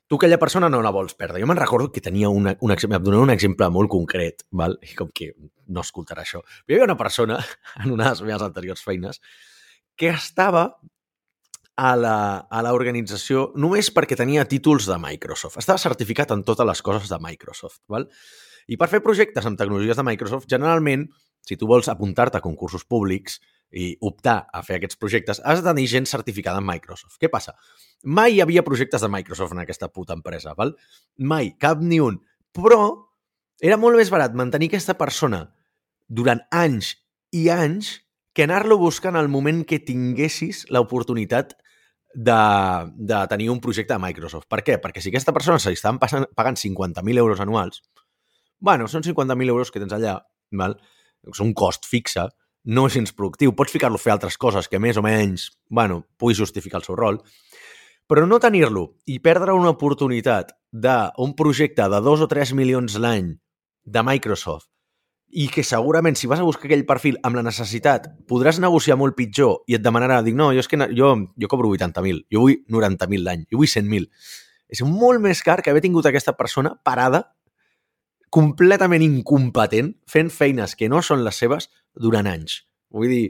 tu 0.06 0.18
aquella 0.18 0.38
persona 0.38 0.68
no 0.70 0.82
la 0.84 0.92
vols 0.94 1.16
perdre. 1.18 1.40
Jo 1.42 1.48
me'n 1.50 1.58
recordo 1.58 1.90
que 1.92 2.02
tenia 2.02 2.28
una, 2.30 2.54
un 2.60 2.72
em 2.72 3.12
un 3.20 3.32
exemple 3.34 3.68
molt 3.70 3.90
concret, 3.90 4.44
val? 4.50 4.78
i 4.82 4.94
com 4.94 5.10
que 5.14 5.32
no 5.66 5.82
escoltarà 5.82 6.22
això. 6.22 6.42
Hi 6.66 6.74
havia 6.74 6.86
una 6.86 6.98
persona 6.98 7.40
en 7.82 7.92
una 7.92 8.04
de 8.04 8.10
les 8.10 8.22
meves 8.22 8.46
anteriors 8.46 8.84
feines 8.84 9.20
que 9.96 10.12
estava 10.12 10.68
a 11.76 12.62
l'organització 12.64 13.50
només 13.60 13.90
perquè 13.92 14.16
tenia 14.16 14.46
títols 14.48 14.86
de 14.88 14.96
Microsoft. 15.00 15.58
Estava 15.60 15.80
certificat 15.80 16.32
en 16.32 16.44
totes 16.44 16.66
les 16.68 16.80
coses 16.84 17.10
de 17.12 17.18
Microsoft. 17.20 17.82
Val? 17.92 18.06
I 18.66 18.78
per 18.80 18.88
fer 18.88 19.02
projectes 19.04 19.44
amb 19.46 19.58
tecnologies 19.60 19.98
de 19.98 20.04
Microsoft, 20.06 20.48
generalment, 20.50 21.04
si 21.46 21.58
tu 21.60 21.68
vols 21.68 21.90
apuntar-te 21.92 22.40
a 22.40 22.44
concursos 22.44 22.86
públics 22.88 23.38
i 23.76 23.92
optar 24.00 24.46
a 24.52 24.62
fer 24.64 24.78
aquests 24.78 24.98
projectes, 24.98 25.42
has 25.44 25.60
de 25.60 25.68
tenir 25.68 25.86
gent 25.90 26.08
certificada 26.08 26.62
en 26.62 26.66
Microsoft. 26.66 27.18
Què 27.20 27.28
passa? 27.30 27.52
Mai 28.04 28.38
hi 28.38 28.40
havia 28.40 28.64
projectes 28.66 29.04
de 29.04 29.12
Microsoft 29.12 29.52
en 29.52 29.60
aquesta 29.62 29.90
puta 29.92 30.16
empresa, 30.16 30.54
val? 30.56 30.72
Mai, 31.18 31.52
cap 31.60 31.82
ni 31.82 32.00
un. 32.00 32.18
Però 32.56 32.80
era 33.60 33.76
molt 33.76 34.00
més 34.00 34.10
barat 34.12 34.34
mantenir 34.38 34.70
aquesta 34.72 34.96
persona 34.96 35.44
durant 36.08 36.40
anys 36.54 36.94
i 37.36 37.48
anys 37.52 37.98
que 38.36 38.44
anar-lo 38.44 38.76
buscant 38.76 39.16
al 39.16 39.30
moment 39.32 39.62
que 39.64 39.78
tinguessis 39.80 40.66
l'oportunitat 40.68 41.54
de, 42.12 42.40
de 42.92 43.20
tenir 43.32 43.48
un 43.48 43.62
projecte 43.64 43.94
de 43.94 44.02
Microsoft. 44.02 44.44
Per 44.52 44.60
què? 44.66 44.76
Perquè 44.82 45.00
si 45.00 45.08
aquesta 45.08 45.32
persona 45.32 45.56
se 45.62 45.72
li 45.72 45.78
estaven 45.78 46.00
passant, 46.02 46.26
pagant 46.36 46.60
50.000 46.60 47.22
euros 47.22 47.40
anuals, 47.40 47.80
bueno, 48.60 48.90
són 48.92 49.06
50.000 49.08 49.54
euros 49.54 49.72
que 49.72 49.80
tens 49.80 49.96
allà, 49.96 50.18
val? 50.52 50.76
és 51.26 51.40
un 51.42 51.54
cost 51.56 51.88
fixe, 51.88 52.26
no 52.76 52.84
és 52.86 52.98
gens 52.98 53.16
productiu, 53.16 53.56
pots 53.56 53.72
ficar-lo 53.72 53.96
a 53.96 54.04
fer 54.04 54.12
altres 54.12 54.36
coses 54.38 54.68
que 54.68 54.78
més 54.84 55.00
o 55.00 55.02
menys, 55.02 55.48
bueno, 55.72 56.02
puguis 56.20 56.38
justificar 56.38 56.82
el 56.82 56.86
seu 56.86 57.00
rol, 57.00 57.22
però 58.06 58.28
no 58.28 58.38
tenir-lo 58.42 58.86
i 59.08 59.16
perdre 59.24 59.56
una 59.56 59.72
oportunitat 59.72 60.52
d'un 60.70 61.32
projecte 61.40 61.88
de 61.88 62.04
2 62.04 62.28
o 62.28 62.30
3 62.30 62.52
milions 62.58 63.00
l'any 63.00 63.32
de 63.82 64.04
Microsoft 64.06 64.68
i 65.36 65.50
que 65.52 65.60
segurament 65.66 66.16
si 66.16 66.28
vas 66.30 66.40
a 66.40 66.46
buscar 66.48 66.70
aquell 66.70 66.86
perfil 66.88 67.18
amb 67.26 67.36
la 67.36 67.42
necessitat 67.44 68.06
podràs 68.30 68.56
negociar 68.62 68.96
molt 68.96 69.12
pitjor 69.18 69.66
i 69.68 69.76
et 69.76 69.82
demanarà, 69.84 70.22
dic, 70.24 70.32
no, 70.38 70.48
jo 70.56 70.62
és 70.62 70.68
que 70.70 70.78
jo, 70.96 71.10
jo 71.36 71.48
cobro 71.52 71.68
80.000, 71.74 72.22
jo 72.32 72.44
vull 72.46 72.54
90.000 72.72 73.26
l'any, 73.26 73.42
jo 73.52 73.60
vull 73.60 73.68
100.000. 73.68 74.08
És 74.72 74.80
molt 74.88 75.20
més 75.20 75.42
car 75.44 75.58
que 75.60 75.70
haver 75.70 75.82
tingut 75.84 76.08
aquesta 76.08 76.32
persona 76.38 76.72
parada, 76.88 77.26
completament 78.32 79.04
incompetent, 79.04 79.92
fent 80.08 80.32
feines 80.32 80.72
que 80.74 80.88
no 80.88 81.02
són 81.04 81.20
les 81.26 81.36
seves 81.44 81.68
durant 81.92 82.26
anys. 82.30 82.62
Vull 82.96 83.12
dir, 83.12 83.26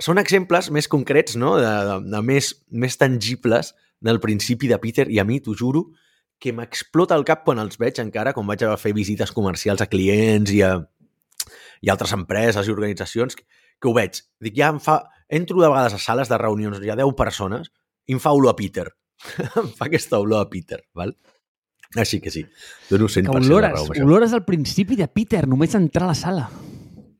són 0.00 0.22
exemples 0.22 0.70
més 0.72 0.88
concrets, 0.88 1.36
no? 1.36 1.58
de, 1.60 1.68
de, 1.68 1.98
de 2.14 2.22
més, 2.24 2.54
més 2.72 2.96
tangibles 2.96 3.74
del 4.00 4.22
principi 4.24 4.72
de 4.72 4.80
Peter 4.80 5.04
i 5.12 5.20
a 5.20 5.26
mi, 5.28 5.42
t'ho 5.44 5.52
juro, 5.52 5.90
que 6.40 6.56
m'explota 6.56 7.14
el 7.14 7.28
cap 7.28 7.44
quan 7.44 7.60
els 7.60 7.76
veig 7.78 8.00
encara, 8.00 8.32
quan 8.32 8.48
vaig 8.48 8.64
a 8.66 8.72
fer 8.80 8.96
visites 8.96 9.30
comercials 9.36 9.84
a 9.84 9.86
clients 9.92 10.50
i 10.50 10.64
a, 10.66 10.72
i 11.82 11.90
altres 11.92 12.14
empreses 12.16 12.68
i 12.68 12.72
organitzacions 12.72 13.36
que, 13.36 13.46
que 13.78 13.90
ho 13.90 13.94
veig. 13.96 14.22
Dic, 14.40 14.56
ja 14.58 14.72
em 14.72 14.80
fa... 14.82 15.02
Entro 15.32 15.62
de 15.62 15.68
vegades 15.70 15.94
a 15.96 15.98
sales 16.02 16.28
de 16.28 16.36
reunions 16.36 16.76
on 16.76 16.82
hi 16.84 16.90
ha 16.92 16.98
10 16.98 17.14
persones 17.16 17.70
i 18.04 18.12
em 18.12 18.20
fa 18.20 18.34
olor 18.36 18.52
a 18.52 18.56
Peter. 18.58 18.84
em 19.62 19.70
fa 19.72 19.86
aquesta 19.88 20.20
olor 20.20 20.44
a 20.44 20.50
Peter, 20.50 20.82
val? 20.98 21.14
Així 21.96 22.20
que 22.24 22.30
sí, 22.32 22.42
dono 22.88 23.08
100% 23.08 23.28
que 23.28 23.48
olores, 23.48 23.72
de 23.72 23.76
raó. 23.76 24.04
Olores 24.06 24.32
al 24.32 24.44
principi 24.44 24.96
de 24.96 25.08
Peter, 25.12 25.46
només 25.48 25.74
entrar 25.76 26.06
a 26.06 26.12
la 26.12 26.16
sala. 26.16 26.46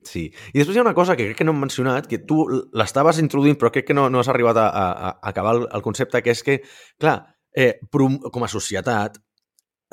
Sí. 0.04 0.26
I 0.52 0.58
després 0.58 0.76
hi 0.76 0.80
ha 0.80 0.86
una 0.86 0.94
cosa 0.96 1.16
que 1.16 1.26
crec 1.28 1.40
que 1.40 1.44
no 1.44 1.52
hem 1.54 1.60
mencionat, 1.64 2.08
que 2.08 2.20
tu 2.28 2.44
l'estaves 2.48 3.20
introduint, 3.22 3.58
però 3.60 3.72
crec 3.74 3.90
que 3.90 3.96
no, 3.96 4.08
no 4.10 4.22
has 4.22 4.30
arribat 4.32 4.60
a, 4.60 4.68
a, 4.68 4.86
a 5.10 5.12
acabar 5.32 5.54
el, 5.58 5.66
el 5.72 5.84
concepte, 5.84 6.22
que 6.24 6.32
és 6.32 6.42
que, 6.44 6.58
clar, 7.00 7.18
eh, 7.52 7.74
com 7.88 8.44
a 8.44 8.50
societat, 8.50 9.20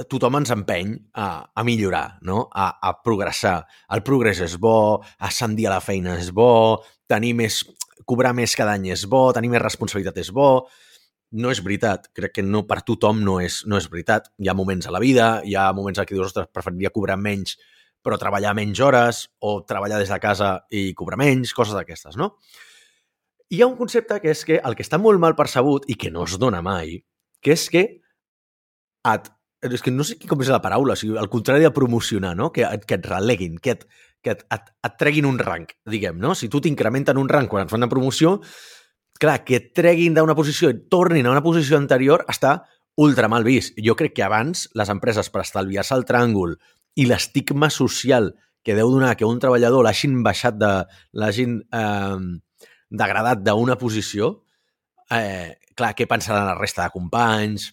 tothom 0.08 0.40
ens 0.40 0.52
empeny 0.54 0.94
a, 1.14 1.30
a 1.52 1.64
millorar, 1.68 2.20
no? 2.26 2.48
a, 2.54 2.70
a 2.82 2.94
progressar. 3.04 3.64
El 3.96 4.04
progrés 4.08 4.42
és 4.46 4.56
bo, 4.62 5.02
ascendir 5.20 5.68
a 5.68 5.76
la 5.76 5.82
feina 5.84 6.18
és 6.20 6.30
bo, 6.36 6.80
tenir 7.10 7.34
més, 7.38 7.64
cobrar 8.08 8.36
més 8.38 8.56
cada 8.58 8.78
any 8.78 8.92
és 8.94 9.08
bo, 9.10 9.30
tenir 9.36 9.52
més 9.52 9.64
responsabilitat 9.64 10.22
és 10.24 10.32
bo. 10.36 10.68
No 11.40 11.52
és 11.54 11.60
veritat. 11.62 12.08
Crec 12.16 12.40
que 12.40 12.46
no 12.46 12.64
per 12.70 12.80
tothom 12.86 13.20
no 13.26 13.38
és, 13.44 13.64
no 13.70 13.78
és 13.78 13.90
veritat. 13.90 14.32
Hi 14.42 14.50
ha 14.50 14.58
moments 14.58 14.88
a 14.90 14.94
la 14.96 15.02
vida, 15.04 15.40
hi 15.46 15.54
ha 15.54 15.70
moments 15.78 16.02
en 16.02 16.08
què 16.10 16.16
dius, 16.16 16.32
ostres, 16.32 16.50
preferiria 16.54 16.94
cobrar 16.96 17.20
menys 17.22 17.58
però 18.06 18.18
treballar 18.20 18.54
menys 18.56 18.80
hores 18.80 19.26
o 19.44 19.60
treballar 19.68 20.00
des 20.00 20.12
de 20.12 20.20
casa 20.24 20.54
i 20.72 20.94
cobrar 20.96 21.20
menys, 21.20 21.54
coses 21.54 21.76
d'aquestes, 21.76 22.16
no? 22.20 22.32
Hi 23.50 23.62
ha 23.62 23.68
un 23.68 23.76
concepte 23.80 24.20
que 24.22 24.32
és 24.32 24.44
que 24.46 24.60
el 24.64 24.78
que 24.78 24.86
està 24.86 25.00
molt 25.02 25.20
mal 25.22 25.36
percebut 25.36 25.88
i 25.90 25.98
que 26.00 26.12
no 26.14 26.24
es 26.30 26.38
dona 26.40 26.62
mai, 26.66 27.00
que 27.42 27.56
és 27.56 27.66
que 27.74 27.84
et, 29.10 29.30
és 29.62 29.84
que 29.84 29.92
no 29.92 30.06
sé 30.08 30.16
com 30.24 30.40
és 30.44 30.52
la 30.52 30.62
paraula, 30.64 30.96
o 30.96 31.00
sigui, 31.00 31.18
al 31.20 31.30
contrari 31.32 31.66
de 31.66 31.74
promocionar, 31.76 32.36
no? 32.38 32.52
que, 32.56 32.64
que 32.88 33.00
et 33.00 33.08
releguin, 33.10 33.58
que, 33.60 33.76
et, 33.76 33.86
que 34.24 34.36
et, 34.38 34.44
et, 34.56 34.74
et 34.88 34.98
treguin 35.00 35.28
un 35.28 35.40
rank, 35.40 35.74
diguem, 35.90 36.20
no? 36.20 36.34
Si 36.36 36.48
tu 36.52 36.62
t'incrementen 36.64 37.20
un 37.20 37.30
rank 37.30 37.52
quan 37.52 37.66
et 37.66 37.72
fan 37.72 37.84
una 37.84 37.92
promoció, 37.92 38.38
clar, 39.20 39.42
que 39.44 39.60
et 39.60 39.72
treguin 39.76 40.16
d'una 40.16 40.36
posició 40.38 40.72
i 40.72 40.80
tornin 40.92 41.28
a 41.28 41.34
una 41.36 41.44
posició 41.44 41.80
anterior 41.80 42.24
està 42.32 42.62
ultra 43.00 43.30
mal 43.32 43.46
vist. 43.48 43.76
Jo 43.84 43.96
crec 44.00 44.16
que 44.16 44.26
abans 44.26 44.68
les 44.76 44.92
empreses 44.92 45.30
per 45.32 45.44
estalviar-se 45.44 45.96
el 45.96 46.08
tràngol 46.08 46.56
i 47.00 47.08
l'estigma 47.08 47.70
social 47.72 48.34
que 48.64 48.76
deu 48.76 48.92
donar 48.92 49.16
que 49.16 49.28
un 49.28 49.40
treballador 49.40 49.86
l'hagin 49.86 50.22
baixat 50.24 50.58
de... 50.60 50.72
l'hagin 51.16 51.60
eh, 51.72 52.20
degradat 52.90 53.44
d'una 53.46 53.78
posició, 53.80 54.34
eh, 55.12 55.56
clar, 55.76 55.94
què 55.96 56.08
pensarà 56.10 56.44
la 56.48 56.58
resta 56.58 56.84
de 56.84 56.96
companys, 56.96 57.70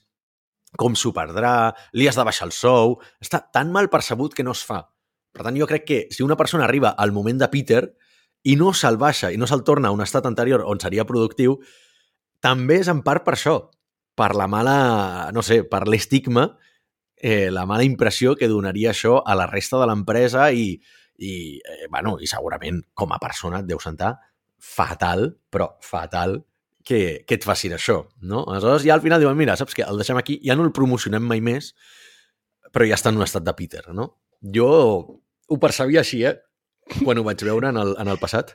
com 0.79 0.97
s'ho 0.97 1.13
perdrà, 1.17 1.73
li 1.97 2.09
has 2.09 2.19
de 2.19 2.25
baixar 2.27 2.49
el 2.49 2.55
sou... 2.57 2.99
Està 3.23 3.41
tan 3.53 3.73
mal 3.75 3.91
percebut 3.93 4.35
que 4.37 4.45
no 4.47 4.55
es 4.57 4.63
fa. 4.67 4.83
Per 5.37 5.45
tant, 5.45 5.57
jo 5.59 5.69
crec 5.69 5.85
que 5.85 5.99
si 6.15 6.25
una 6.25 6.37
persona 6.37 6.65
arriba 6.65 6.95
al 6.97 7.13
moment 7.13 7.41
de 7.43 7.49
Peter 7.53 7.83
i 8.47 8.55
no 8.57 8.73
se'l 8.77 8.97
baixa 9.01 9.33
i 9.35 9.41
no 9.41 9.49
se'l 9.49 9.65
torna 9.67 9.91
a 9.91 9.97
un 9.97 10.05
estat 10.05 10.29
anterior 10.29 10.65
on 10.65 10.81
seria 10.81 11.05
productiu, 11.09 11.59
també 12.41 12.81
és 12.81 12.89
en 12.93 13.03
part 13.05 13.25
per 13.27 13.35
això, 13.35 13.57
per 14.17 14.31
la 14.39 14.47
mala, 14.49 14.77
no 15.37 15.43
sé, 15.45 15.63
per 15.69 15.85
l'estigma, 15.89 16.47
eh, 17.17 17.51
la 17.51 17.67
mala 17.69 17.85
impressió 17.85 18.37
que 18.37 18.49
donaria 18.49 18.93
això 18.93 19.19
a 19.25 19.37
la 19.37 19.49
resta 19.51 19.81
de 19.81 19.89
l'empresa 19.91 20.51
i, 20.53 20.71
i, 21.19 21.33
eh, 21.59 21.89
bueno, 21.91 22.17
i 22.21 22.29
segurament 22.31 22.83
com 22.95 23.13
a 23.13 23.21
persona 23.21 23.61
et 23.61 23.69
deu 23.69 23.81
sentar 23.83 24.15
fatal, 24.57 25.31
però 25.53 25.75
fatal, 25.85 26.39
que, 26.87 27.25
que 27.27 27.39
et 27.39 27.45
facin 27.45 27.75
això, 27.75 28.01
no? 28.23 28.45
Aleshores 28.47 28.85
ja 28.87 28.95
al 28.95 29.03
final 29.03 29.23
diuen, 29.23 29.37
mira, 29.39 29.57
saps 29.59 29.75
què, 29.75 29.85
el 29.87 29.99
deixem 29.99 30.19
aquí, 30.21 30.39
ja 30.47 30.55
no 30.57 30.67
el 30.67 30.75
promocionem 30.77 31.25
mai 31.27 31.43
més, 31.43 31.73
però 32.73 32.87
ja 32.87 32.99
està 32.99 33.11
en 33.11 33.19
un 33.19 33.27
estat 33.27 33.45
de 33.47 33.55
Peter, 33.59 33.83
no? 33.97 34.13
Jo 34.55 34.69
ho 34.71 35.59
percebia 35.63 36.05
així, 36.05 36.23
eh? 36.29 36.37
Quan 37.01 37.19
ho 37.19 37.27
vaig 37.27 37.43
veure 37.43 37.73
en 37.73 37.81
el, 37.83 37.97
en 37.99 38.13
el 38.13 38.23
passat. 38.23 38.55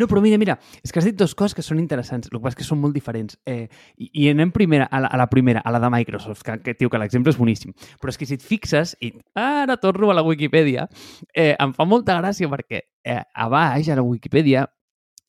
No, 0.00 0.06
però 0.08 0.20
mira, 0.24 0.38
mira, 0.40 0.56
és 0.80 0.92
que 0.92 1.00
has 1.00 1.06
dit 1.08 1.16
dues 1.16 1.34
coses 1.36 1.52
que 1.56 1.64
són 1.64 1.80
interessants, 1.80 2.30
el 2.30 2.40
que 2.40 2.52
és 2.52 2.56
que 2.56 2.64
són 2.64 2.80
molt 2.80 2.96
diferents. 2.96 3.36
Eh, 3.48 3.66
i, 4.00 4.08
I 4.24 4.28
anem 4.32 4.52
primera, 4.52 4.86
a 4.88 5.00
la, 5.04 5.10
a 5.12 5.20
la 5.20 5.26
primera, 5.32 5.60
a 5.64 5.72
la 5.74 5.80
de 5.80 5.90
Microsoft, 5.92 6.44
que, 6.44 6.56
que 6.64 6.76
tio, 6.78 6.92
que 6.92 7.00
l'exemple 7.00 7.32
és 7.32 7.40
boníssim. 7.40 7.74
Però 8.00 8.12
és 8.12 8.20
que 8.20 8.28
si 8.28 8.38
et 8.38 8.44
fixes, 8.44 8.94
i 9.04 9.12
ara 9.40 9.76
torno 9.80 10.12
a 10.12 10.16
la 10.16 10.24
Wikipedia, 10.24 10.86
eh, 11.32 11.52
em 11.52 11.76
fa 11.76 11.88
molta 11.88 12.16
gràcia 12.20 12.48
perquè 12.52 12.80
eh, 13.04 13.20
a 13.20 13.48
baix, 13.52 13.88
a 13.88 13.98
la 14.00 14.06
Wikipedia, 14.06 14.64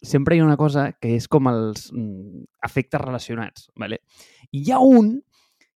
sempre 0.06 0.36
hi 0.36 0.42
ha 0.42 0.48
una 0.48 0.58
cosa 0.58 0.92
que 1.02 1.16
és 1.18 1.28
com 1.28 1.50
els 1.52 1.92
mm, 1.92 2.46
efectes 2.66 3.02
relacionats. 3.02 3.70
¿vale? 3.76 4.02
I 4.52 4.64
hi 4.64 4.74
ha 4.74 4.80
un 4.80 5.18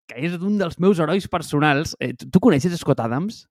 que 0.09 0.25
és 0.25 0.39
d'un 0.41 0.57
dels 0.59 0.79
meus 0.81 0.99
herois 1.03 1.29
personals. 1.29 1.95
Eh, 2.01 2.15
tu, 2.17 2.31
tu 2.33 2.41
coneixes 2.41 2.75
Scott 2.81 3.03
Adams? 3.05 3.45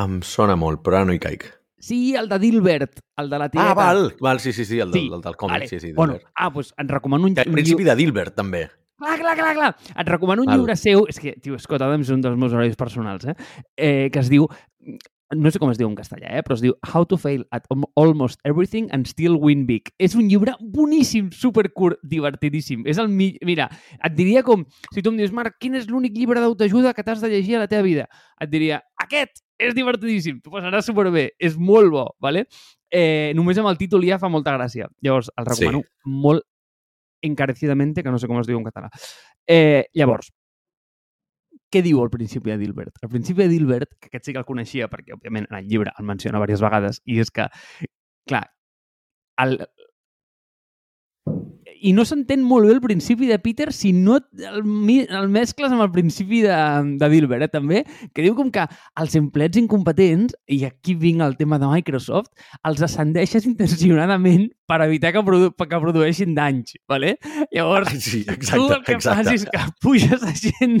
Em 0.00 0.20
sona 0.24 0.56
molt, 0.60 0.82
però 0.84 1.00
ara 1.00 1.08
no 1.08 1.16
hi 1.16 1.20
caic. 1.20 1.46
Sí, 1.86 2.16
el 2.16 2.28
de 2.28 2.38
Dilbert, 2.40 3.00
el 3.20 3.28
de 3.30 3.38
la 3.38 3.50
tieta. 3.52 3.70
Ah, 3.70 3.74
val, 3.76 4.08
val, 4.20 4.40
sí, 4.40 4.52
sí, 4.52 4.64
sí, 4.64 4.80
el, 4.80 4.92
Sí, 4.92 5.04
del, 5.04 5.18
el 5.18 5.22
del 5.22 5.36
còmic, 5.36 5.52
Vale. 5.52 5.68
sí, 5.68 5.78
sí, 5.78 5.92
bueno, 5.92 6.16
ah, 6.34 6.48
doncs 6.50 6.72
et 6.72 6.90
recomano 6.90 7.28
un, 7.28 7.34
Que 7.34 7.44
al 7.44 7.52
principi 7.52 7.84
de 7.84 7.94
Dilbert, 7.94 8.34
també. 8.34 8.64
Clar, 8.96 9.18
clar, 9.20 9.34
clar, 9.36 9.52
clar. 9.54 9.76
Et 9.92 10.08
recomano 10.08 10.42
un 10.42 10.48
Val. 10.48 10.56
llibre 10.58 10.76
seu, 10.80 11.04
és 11.06 11.20
que, 11.20 11.34
tio, 11.36 11.58
Scott 11.60 11.84
Adams 11.84 12.08
és 12.08 12.14
un 12.16 12.24
dels 12.24 12.38
meus 12.40 12.56
herois 12.56 12.76
personals, 12.80 13.26
eh? 13.28 13.36
eh 13.76 14.08
que 14.10 14.24
es 14.24 14.32
diu, 14.32 14.48
no 15.34 15.50
sé 15.50 15.58
com 15.58 15.70
es 15.72 15.78
diu 15.78 15.88
en 15.88 15.96
castellà, 15.98 16.28
eh? 16.38 16.42
però 16.46 16.54
es 16.54 16.60
diu 16.62 16.76
How 16.86 17.04
to 17.10 17.16
Fail 17.18 17.42
at 17.50 17.64
Al- 17.74 17.88
Almost 17.98 18.38
Everything 18.46 18.86
and 18.94 19.08
Still 19.10 19.34
Win 19.42 19.64
Big. 19.66 19.90
És 19.98 20.14
un 20.14 20.28
llibre 20.30 20.54
boníssim, 20.60 21.32
supercurt, 21.34 21.98
divertidíssim. 22.06 22.84
És 22.86 22.98
el 23.02 23.08
mi... 23.08 23.32
Mira, 23.44 23.66
et 23.98 24.14
diria 24.14 24.44
com, 24.46 24.62
si 24.94 25.02
tu 25.02 25.10
em 25.10 25.18
dius, 25.18 25.32
Marc, 25.34 25.56
quin 25.58 25.74
és 25.74 25.88
l'únic 25.90 26.14
llibre 26.14 26.38
d'autoajuda 26.44 26.94
que 26.94 27.02
t'has 27.02 27.20
de 27.24 27.32
llegir 27.32 27.56
a 27.58 27.64
la 27.64 27.68
teva 27.72 27.82
vida? 27.82 28.06
Et 28.40 28.50
diria, 28.52 28.78
aquest 29.02 29.42
és 29.58 29.74
divertidíssim, 29.74 30.38
t'ho 30.44 30.52
passaràs 30.54 30.86
superbé, 30.86 31.30
és 31.40 31.56
molt 31.58 31.90
bo, 31.90 32.06
¿vale? 32.22 32.44
Eh, 32.92 33.32
només 33.34 33.58
amb 33.58 33.70
el 33.72 33.78
títol 33.80 34.04
ja 34.06 34.20
fa 34.22 34.28
molta 34.30 34.52
gràcia. 34.54 34.86
Llavors, 35.02 35.32
el 35.36 35.46
recomano 35.48 35.80
Sí. 35.82 35.88
molt 36.06 36.44
encarecidamente, 37.22 38.02
que 38.02 38.10
no 38.10 38.18
sé 38.18 38.28
com 38.28 38.38
es 38.38 38.46
diu 38.46 38.58
en 38.60 38.64
català. 38.68 38.90
Eh, 39.48 39.86
llavors, 39.94 40.30
què 41.72 41.82
diu 41.82 42.00
al 42.02 42.10
principi 42.12 42.52
de 42.52 42.58
Dilbert? 42.60 43.00
Al 43.02 43.10
principi 43.12 43.42
de 43.42 43.48
Dilbert, 43.52 43.96
que 44.00 44.10
aquest 44.10 44.28
sí 44.28 44.34
que 44.36 44.42
el 44.42 44.48
coneixia, 44.48 44.90
perquè, 44.92 45.16
òbviament, 45.16 45.48
en 45.50 45.58
el 45.60 45.66
llibre 45.70 45.92
el 45.98 46.06
menciona 46.08 46.38
diverses 46.38 46.62
vegades, 46.64 47.02
i 47.04 47.20
és 47.22 47.32
que, 47.34 47.48
clar, 48.28 48.46
el... 49.42 49.58
I 51.86 51.90
no 51.92 52.06
s'entén 52.08 52.40
molt 52.46 52.64
bé 52.64 52.72
el 52.72 52.80
principi 52.80 53.26
de 53.28 53.36
Peter 53.42 53.66
si 53.74 53.90
no 53.92 54.14
el, 54.16 54.60
el 55.04 55.26
mescles 55.28 55.74
amb 55.74 55.82
el 55.84 55.90
principi 55.92 56.38
de, 56.44 56.54
de 57.02 57.08
Dilbert, 57.12 57.44
eh, 57.44 57.50
també, 57.52 57.82
que 58.14 58.24
diu 58.24 58.36
com 58.38 58.48
que 58.54 58.64
els 59.02 59.16
empleats 59.18 59.60
incompetents, 59.60 60.38
i 60.48 60.62
aquí 60.64 60.94
vinc 60.96 61.20
al 61.26 61.36
tema 61.36 61.58
de 61.60 61.68
Microsoft, 61.68 62.30
els 62.64 62.80
ascendeixes 62.86 63.44
intencionadament 63.50 64.48
per 64.70 64.80
evitar 64.86 65.12
que, 65.12 65.24
produ 65.26 65.50
que 65.52 65.82
produeixin 65.82 66.32
danys, 66.38 66.78
¿vale? 66.88 67.18
Llavors, 67.52 67.92
Sí, 67.98 68.24
tu 68.24 68.38
exacte, 68.38 68.72
el 68.78 68.84
que 68.86 68.96
exacte. 68.96 69.24
fas 69.26 69.34
és 69.34 69.44
que 69.50 69.66
puges 69.84 70.22
a 70.24 70.32
gent 70.32 70.80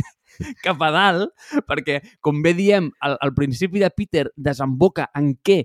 cap 0.64 0.80
a 0.82 0.90
dalt, 0.94 1.30
perquè, 1.68 2.00
com 2.20 2.42
bé 2.42 2.54
diem, 2.58 2.90
al, 3.00 3.18
al 3.20 3.34
principi 3.34 3.82
de 3.82 3.90
Peter 3.90 4.26
desemboca 4.36 5.10
en 5.14 5.34
què 5.44 5.62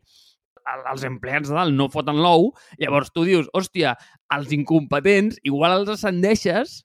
el- 0.72 0.86
els 0.92 1.04
empleats 1.04 1.50
de 1.50 1.56
dalt 1.58 1.74
no 1.74 1.90
foten 1.90 2.20
l'ou, 2.22 2.52
llavors 2.78 3.10
tu 3.12 3.24
dius, 3.26 3.48
hòstia, 3.58 3.96
els 4.32 4.52
incompetents 4.54 5.40
igual 5.44 5.80
els 5.80 5.90
ascendeixes 5.98 6.84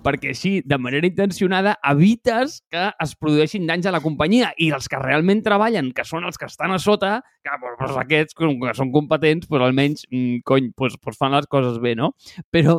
perquè 0.00 0.30
així, 0.32 0.62
de 0.64 0.78
manera 0.80 1.04
intencionada, 1.04 1.74
evites 1.84 2.62
que 2.72 2.86
es 3.04 3.10
produeixin 3.20 3.66
danys 3.68 3.84
a 3.84 3.92
la 3.92 4.00
companyia 4.00 4.48
i 4.56 4.70
els 4.72 4.88
que 4.88 4.96
realment 4.96 5.42
treballen, 5.44 5.90
que 5.92 6.06
són 6.08 6.24
els 6.24 6.38
que 6.40 6.46
estan 6.48 6.72
a 6.72 6.78
sota, 6.80 7.18
que 7.44 7.58
doncs 7.60 7.98
aquests, 8.00 8.36
com 8.38 8.54
que 8.62 8.72
són 8.78 8.94
competents, 8.94 9.50
doncs 9.50 9.66
almenys, 9.66 10.06
mm, 10.08 10.40
cony, 10.48 10.70
doncs, 10.72 10.96
doncs 11.04 11.18
fan 11.20 11.36
les 11.36 11.50
coses 11.52 11.76
bé, 11.82 11.92
no? 11.98 12.14
Però, 12.50 12.78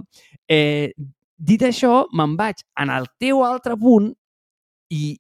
eh, 0.50 0.94
dit 1.38 1.62
això, 1.62 2.08
me'n 2.18 2.34
vaig 2.40 2.64
en 2.82 2.90
el 2.90 3.06
teu 3.22 3.44
altre 3.46 3.78
punt 3.78 4.16
i 4.92 5.16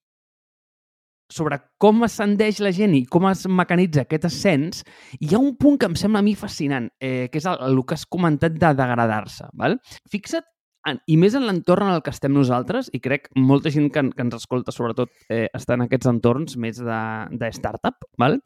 sobre 1.31 1.57
com 1.79 2.03
ascendeix 2.03 2.59
la 2.59 2.73
gent 2.75 2.93
i 2.97 3.05
com 3.07 3.25
es 3.29 3.45
mecanitza 3.47 4.03
aquest 4.03 4.27
ascens, 4.27 4.81
hi 5.19 5.31
ha 5.31 5.39
un 5.39 5.53
punt 5.59 5.79
que 5.79 5.87
em 5.87 5.95
sembla 5.95 6.19
a 6.19 6.25
mi 6.25 6.35
fascinant, 6.35 6.89
eh, 6.99 7.29
que 7.31 7.39
és 7.39 7.47
el, 7.47 7.61
el 7.69 7.79
que 7.87 7.95
has 7.95 8.03
comentat 8.05 8.57
de 8.59 8.73
degradar-se. 8.75 9.47
Fixa't, 10.11 10.45
en, 10.89 10.99
i 11.07 11.15
més 11.21 11.37
en 11.37 11.45
l'entorn 11.47 11.87
en 11.87 11.95
el 11.95 12.03
que 12.03 12.11
estem 12.11 12.33
nosaltres, 12.35 12.91
i 12.93 12.99
crec 12.99 13.29
molta 13.37 13.71
gent 13.71 13.87
que, 13.93 14.03
que 14.11 14.25
ens 14.25 14.37
escolta, 14.41 14.75
sobretot, 14.75 15.13
eh, 15.29 15.47
està 15.55 15.77
en 15.77 15.85
aquests 15.87 16.11
entorns 16.11 16.59
més 16.59 16.81
de, 16.83 17.01
de 17.31 17.51
startup, 17.55 18.03
val? 18.19 18.41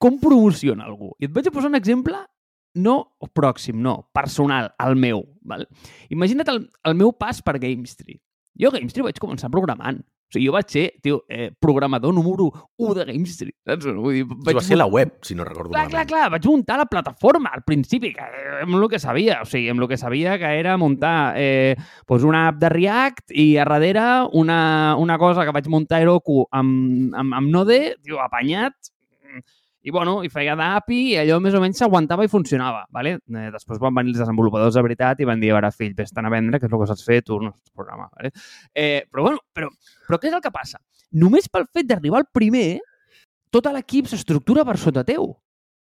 com 0.00 0.16
promociona 0.16 0.86
algú? 0.88 1.12
I 1.20 1.28
et 1.28 1.32
vaig 1.34 1.50
a 1.50 1.52
posar 1.52 1.68
un 1.68 1.76
exemple 1.76 2.16
no 2.80 2.94
pròxim, 3.34 3.80
no, 3.82 4.10
personal, 4.14 4.70
el 4.80 4.96
meu. 4.96 5.24
Val? 5.44 5.66
Imagina't 6.14 6.48
el, 6.48 6.62
el 6.86 6.96
meu 6.96 7.12
pas 7.12 7.42
per 7.44 7.58
GameStree. 7.60 8.20
Jo 8.60 8.68
a 8.68 8.76
GameStree 8.76 9.06
vaig 9.06 9.20
començar 9.22 9.48
programant. 9.52 10.00
O 10.30 10.32
sigui, 10.36 10.44
jo 10.46 10.52
vaig 10.54 10.68
ser, 10.70 10.82
tio, 11.02 11.16
eh, 11.28 11.48
programador 11.58 12.12
número 12.14 12.44
1 12.78 12.92
de 12.94 13.04
GameStree. 13.08 13.54
Saps? 13.66 13.86
Vull 13.96 14.14
dir, 14.14 14.26
Vaig 14.46 14.58
va 14.60 14.62
ser 14.62 14.76
la 14.78 14.86
web, 14.86 15.16
si 15.26 15.34
no 15.34 15.42
recordo 15.42 15.72
Clar, 15.72 15.88
clar, 15.88 16.04
malament. 16.04 16.10
clar, 16.12 16.28
vaig 16.36 16.46
muntar 16.46 16.76
la 16.78 16.86
plataforma 16.86 17.50
al 17.56 17.64
principi, 17.66 18.12
que 18.14 18.22
eh, 18.22 18.60
amb 18.62 18.76
el 18.78 18.86
que 18.92 19.00
sabia, 19.02 19.40
o 19.42 19.48
sigui, 19.50 19.70
amb 19.72 19.82
el 19.82 19.88
que 19.90 19.98
sabia 19.98 20.36
que 20.38 20.52
era 20.60 20.76
muntar 20.78 21.34
eh, 21.36 21.74
doncs 22.06 22.28
una 22.28 22.44
app 22.52 22.60
de 22.62 22.68
React 22.70 23.34
i 23.34 23.48
a 23.56 23.64
darrere 23.66 24.06
una, 24.38 24.94
una 25.02 25.18
cosa 25.18 25.44
que 25.44 25.56
vaig 25.56 25.66
muntar 25.72 25.98
a 25.98 26.02
Heroku 26.06 26.44
amb, 26.52 27.10
amb, 27.14 27.34
amb 27.40 27.50
Node, 27.50 27.80
tio, 28.04 28.20
apanyat, 28.22 28.76
i 29.82 29.90
bueno, 29.90 30.18
i 30.24 30.28
feia 30.28 30.54
d'API 30.58 30.98
i 31.12 31.16
allò 31.22 31.38
més 31.40 31.54
o 31.56 31.60
menys 31.62 31.78
s'aguantava 31.80 32.24
i 32.26 32.30
funcionava, 32.32 32.82
¿vale? 32.92 33.14
Eh, 33.32 33.48
després 33.54 33.80
van 33.80 33.94
venir 33.96 34.12
els 34.12 34.20
desenvolupadors 34.20 34.76
de 34.76 34.82
veritat 34.84 35.22
i 35.22 35.28
van 35.28 35.40
dir, 35.40 35.52
a 35.54 35.56
veure, 35.56 35.70
fill, 35.72 35.94
vés-te'n 35.96 36.28
a 36.28 36.32
vendre, 36.32 36.60
que 36.60 36.68
és 36.68 36.72
el 36.72 36.82
que 36.82 36.88
saps 36.90 37.04
fer, 37.06 37.20
tu 37.24 37.38
no 37.40 37.52
saps 37.54 37.72
programar, 37.72 38.10
¿vale? 38.16 38.32
Eh, 38.74 39.06
però 39.10 39.24
bueno, 39.28 39.40
però, 39.56 39.70
però 40.06 40.20
què 40.20 40.28
és 40.28 40.36
el 40.36 40.44
que 40.44 40.52
passa? 40.52 40.82
Només 41.16 41.48
pel 41.48 41.64
fet 41.72 41.88
d'arribar 41.88 42.20
al 42.20 42.28
primer, 42.32 42.80
tot 43.50 43.70
l'equip 43.72 44.10
s'estructura 44.10 44.66
per 44.68 44.76
sota 44.78 45.04
teu. 45.06 45.32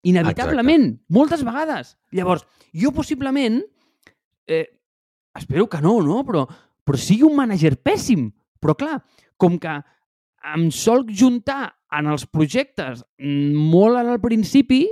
Inevitablement, 0.08 0.88
Exacte. 0.88 1.14
moltes 1.14 1.44
vegades. 1.46 1.96
Llavors, 2.16 2.48
jo 2.74 2.90
possiblement, 2.96 3.60
eh, 4.48 4.66
espero 5.38 5.68
que 5.70 5.82
no, 5.84 6.00
no? 6.02 6.24
Però, 6.26 6.48
però 6.84 6.98
sigui 6.98 7.28
un 7.28 7.36
mànager 7.38 7.76
pèssim. 7.78 8.32
Però 8.62 8.74
clar, 8.78 9.02
com 9.38 9.60
que 9.62 9.76
em 10.56 10.72
sol 10.74 11.06
juntar 11.06 11.76
en 11.98 12.12
els 12.12 12.26
projectes 12.28 13.04
mm, 13.22 13.58
molt 13.72 14.00
al 14.00 14.20
principi, 14.24 14.86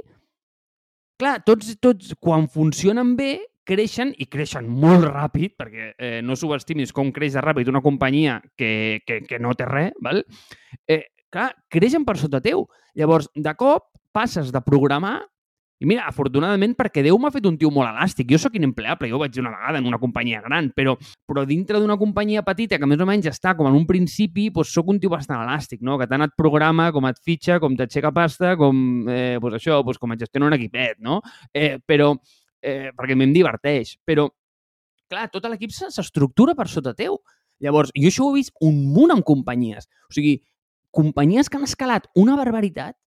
clar, 1.20 1.40
tots, 1.48 1.76
tots 1.82 2.14
quan 2.20 2.48
funcionen 2.52 3.16
bé, 3.20 3.34
creixen 3.70 4.16
i 4.18 4.26
creixen 4.32 4.68
molt 4.70 5.06
ràpid, 5.06 5.54
perquè 5.60 5.92
eh, 5.94 6.20
no 6.26 6.38
subestimis 6.40 6.94
com 6.96 7.12
creix 7.14 7.36
de 7.38 7.44
ràpid 7.46 7.70
una 7.70 7.84
companyia 7.86 8.40
que, 8.58 9.02
que, 9.06 9.22
que 9.28 9.40
no 9.42 9.54
té 9.58 9.68
res, 9.70 9.94
val? 10.02 10.24
Eh, 10.90 11.04
clar, 11.30 11.52
creixen 11.70 12.06
per 12.08 12.18
sota 12.18 12.42
teu. 12.42 12.66
Llavors, 12.98 13.30
de 13.36 13.54
cop, 13.60 13.92
passes 14.16 14.50
de 14.52 14.62
programar 14.66 15.20
I 15.80 15.88
mira, 15.88 16.04
afortunadament, 16.12 16.74
perquè 16.76 17.00
Déu 17.06 17.16
m'ha 17.24 17.30
fet 17.32 17.46
un 17.48 17.56
tio 17.60 17.70
molt 17.72 17.88
elàstic. 17.88 18.28
Jo 18.34 18.40
sóc 18.42 18.58
inempleable, 18.60 19.08
jo 19.08 19.16
ho 19.16 19.22
vaig 19.22 19.32
dir 19.32 19.40
una 19.40 19.54
vegada 19.54 19.80
en 19.80 19.86
una 19.88 20.00
companyia 20.02 20.42
gran, 20.44 20.68
però, 20.76 20.98
però 21.28 21.46
dintre 21.48 21.80
d'una 21.80 21.96
companyia 22.02 22.44
petita 22.44 22.76
que 22.82 22.90
més 22.90 23.00
o 23.00 23.08
menys 23.08 23.30
està 23.32 23.54
com 23.56 23.70
en 23.70 23.78
un 23.78 23.86
principi, 23.88 24.50
doncs 24.52 24.74
sóc 24.76 24.92
un 24.92 25.00
tio 25.00 25.14
bastant 25.14 25.40
elàstic, 25.40 25.80
no? 25.80 25.96
que 26.02 26.10
tant 26.12 26.28
et 26.28 26.36
programa, 26.36 26.90
com 26.92 27.08
et 27.08 27.24
fitxa, 27.24 27.62
com 27.64 27.80
t'aixeca 27.80 28.12
pasta, 28.12 28.58
com 28.60 29.08
eh, 29.08 29.40
doncs 29.40 29.62
això, 29.62 29.80
doncs 29.88 30.04
com 30.04 30.12
et 30.18 30.28
gestiona 30.28 30.52
un 30.52 30.60
equipet, 30.60 31.00
no? 31.00 31.22
Eh, 31.56 31.78
però, 31.88 32.12
eh, 32.60 32.92
perquè 32.92 33.16
a 33.16 33.24
mi 33.24 33.30
em 33.30 33.40
diverteix. 33.40 33.96
Però, 34.04 34.28
clar, 35.08 35.30
tot 35.32 35.48
l'equip 35.48 35.72
s'estructura 35.72 36.60
per 36.60 36.68
sota 36.68 36.92
teu. 36.92 37.22
Llavors, 37.64 37.96
jo 37.96 38.12
això 38.12 38.28
ho 38.28 38.34
he 38.34 38.42
vist 38.42 38.52
un 38.60 38.84
munt 38.92 39.16
amb 39.16 39.24
companyies. 39.28 39.88
O 40.12 40.16
sigui, 40.16 40.42
companyies 40.92 41.48
que 41.48 41.60
han 41.60 41.68
escalat 41.68 42.12
una 42.20 42.36
barbaritat 42.36 42.98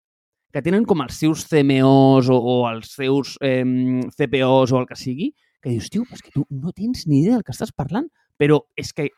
que 0.52 0.62
tenen 0.62 0.84
com 0.88 1.00
els 1.04 1.16
seus 1.18 1.46
CMOs 1.48 2.28
o, 2.32 2.36
o 2.36 2.56
els 2.70 2.92
seus 2.94 3.36
eh, 3.40 3.64
CPOs 4.12 4.72
o 4.72 4.82
el 4.82 4.88
que 4.88 4.98
sigui, 5.00 5.32
que 5.62 5.72
dius, 5.72 5.90
tio, 5.90 6.04
és 6.12 6.22
que 6.22 6.32
tu 6.34 6.44
no 6.50 6.74
tens 6.76 7.06
ni 7.08 7.22
idea 7.22 7.38
del 7.38 7.46
que 7.46 7.54
estàs 7.54 7.72
parlant, 7.74 8.08
però 8.38 8.60
és 8.76 8.92
que 8.92 9.10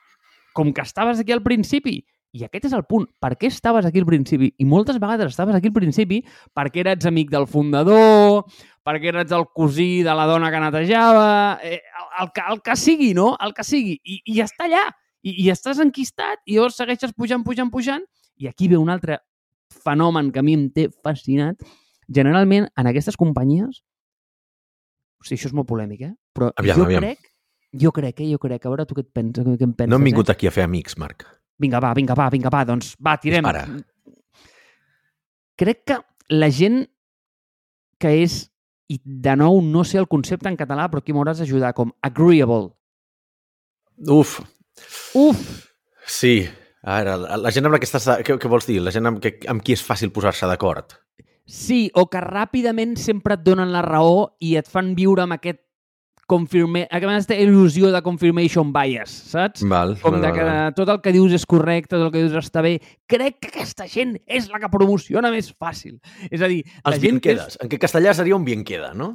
com 0.54 0.70
que 0.72 0.84
estaves 0.84 1.18
aquí 1.20 1.34
al 1.34 1.42
principi, 1.42 1.98
i 2.34 2.42
aquest 2.42 2.66
és 2.66 2.72
el 2.74 2.82
punt, 2.90 3.06
per 3.22 3.36
què 3.38 3.46
estaves 3.46 3.86
aquí 3.86 4.00
al 4.02 4.08
principi? 4.08 4.48
I 4.58 4.64
moltes 4.66 4.98
vegades 5.02 5.30
estaves 5.30 5.54
aquí 5.54 5.70
al 5.70 5.76
principi 5.76 6.18
perquè 6.54 6.82
eres 6.82 7.06
amic 7.06 7.30
del 7.30 7.46
fundador, 7.46 8.42
perquè 8.82 9.12
eres 9.12 9.34
el 9.34 9.46
cosí 9.54 10.02
de 10.02 10.14
la 10.18 10.26
dona 10.26 10.50
que 10.50 10.62
netejava, 10.62 11.60
eh, 11.62 11.78
el, 11.78 12.08
el, 12.24 12.32
que, 12.34 12.46
el 12.50 12.62
que 12.66 12.76
sigui, 12.78 13.12
no? 13.14 13.36
El 13.38 13.54
que 13.54 13.66
sigui. 13.66 14.00
I, 14.02 14.18
i 14.34 14.42
està 14.42 14.66
allà. 14.66 14.82
I, 15.22 15.36
I 15.46 15.52
estàs 15.54 15.78
enquistat 15.80 16.42
i 16.44 16.58
llavors 16.58 16.74
segueixes 16.76 17.14
pujant, 17.16 17.46
pujant, 17.46 17.70
pujant 17.72 18.02
i 18.36 18.50
aquí 18.50 18.66
ve 18.68 18.76
un 18.76 18.90
altre 18.90 19.22
fenomen 19.74 20.30
que 20.32 20.40
a 20.40 20.46
mi 20.46 20.54
em 20.56 20.68
té 20.72 20.88
fascinat, 21.04 21.60
generalment 22.08 22.68
en 22.76 22.88
aquestes 22.90 23.16
companyies, 23.20 23.82
o 25.20 25.26
sigui, 25.26 25.38
això 25.40 25.50
és 25.50 25.56
molt 25.56 25.68
polèmic, 25.70 26.02
eh? 26.06 26.12
Però 26.36 26.50
Aviam, 26.60 26.78
jo 26.78 26.86
aviam. 26.88 27.04
crec, 27.06 27.30
jo 27.84 27.92
crec, 27.96 28.20
eh? 28.20 28.30
Jo 28.32 28.38
crec, 28.42 28.64
a 28.66 28.72
veure 28.72 28.86
tu 28.86 28.96
què 28.96 29.04
et 29.06 29.12
penses, 29.14 29.44
què 29.44 29.64
em 29.66 29.72
penses, 29.72 29.90
No 29.90 29.96
hem 30.00 30.08
vingut 30.10 30.28
eh? 30.28 30.36
aquí 30.36 30.46
a 30.50 30.52
fer 30.54 30.64
amics, 30.68 30.98
Marc. 31.00 31.26
Vinga, 31.60 31.80
va, 31.80 31.92
vinga, 31.94 32.16
va, 32.18 32.28
vinga, 32.34 32.50
va, 32.50 32.64
doncs 32.68 32.94
va, 33.00 33.16
tirem. 33.22 33.44
Dispara. 33.46 33.66
Crec 35.56 35.84
que 35.86 36.00
la 36.34 36.50
gent 36.50 36.82
que 38.02 38.10
és, 38.24 38.40
i 38.90 38.98
de 39.04 39.36
nou 39.38 39.60
no 39.64 39.84
sé 39.86 40.00
el 40.00 40.08
concepte 40.10 40.50
en 40.50 40.58
català, 40.60 40.88
però 40.90 41.00
aquí 41.00 41.14
m'hauràs 41.14 41.40
d'ajudar, 41.40 41.72
com 41.78 41.92
agreeable. 42.04 42.72
Uf, 44.10 44.40
Uf! 45.14 45.44
sí. 46.06 46.48
Ara, 46.84 47.16
la 47.16 47.38
la 47.40 47.50
gent 47.54 47.64
amb 47.64 47.74
la 47.76 47.80
que 47.80 47.88
estàs... 47.88 48.06
Què, 48.26 48.36
què 48.40 48.50
vols 48.50 48.68
dir? 48.68 48.80
La 48.84 48.92
gent 48.92 49.08
amb, 49.08 49.20
que, 49.24 49.38
amb 49.48 49.64
qui 49.64 49.72
és 49.76 49.82
fàcil 49.84 50.12
posar-se 50.12 50.48
d'acord? 50.50 50.98
Sí, 51.48 51.88
o 51.96 52.06
que 52.08 52.20
ràpidament 52.24 52.96
sempre 53.00 53.38
et 53.38 53.44
donen 53.44 53.72
la 53.72 53.82
raó 53.84 54.34
i 54.40 54.54
et 54.60 54.68
fan 54.68 54.94
viure 54.96 55.24
amb 55.24 55.36
aquest 55.36 55.60
confirma... 56.28 56.84
aquesta 56.92 57.36
il·lusió 57.36 57.90
de 57.92 58.00
confirmation 58.04 58.72
bias, 58.72 59.12
saps? 59.32 59.64
Val, 59.68 59.96
Com 60.00 60.16
val, 60.16 60.24
de 60.24 60.32
que 60.36 60.46
val, 60.46 60.72
tot 60.76 60.92
el 60.92 61.02
que 61.04 61.12
dius 61.16 61.36
és 61.36 61.44
correcte, 61.48 61.96
tot 61.96 62.06
el 62.06 62.12
que 62.14 62.24
dius 62.24 62.38
està 62.40 62.64
bé. 62.64 62.78
Crec 63.10 63.40
que 63.42 63.52
aquesta 63.52 63.88
gent 63.90 64.16
és 64.24 64.48
la 64.52 64.60
que 64.62 64.72
promociona 64.72 65.32
més 65.34 65.52
fàcil. 65.52 65.98
És 66.30 66.44
a 66.44 66.50
dir, 66.52 66.62
Els 66.84 67.04
que 67.20 67.36
és... 67.36 67.60
En 67.60 67.72
què 67.72 67.80
castellà 67.80 68.16
seria 68.16 68.36
un 68.36 68.44
bien 68.44 68.64
queda, 68.64 68.94
no? 68.96 69.14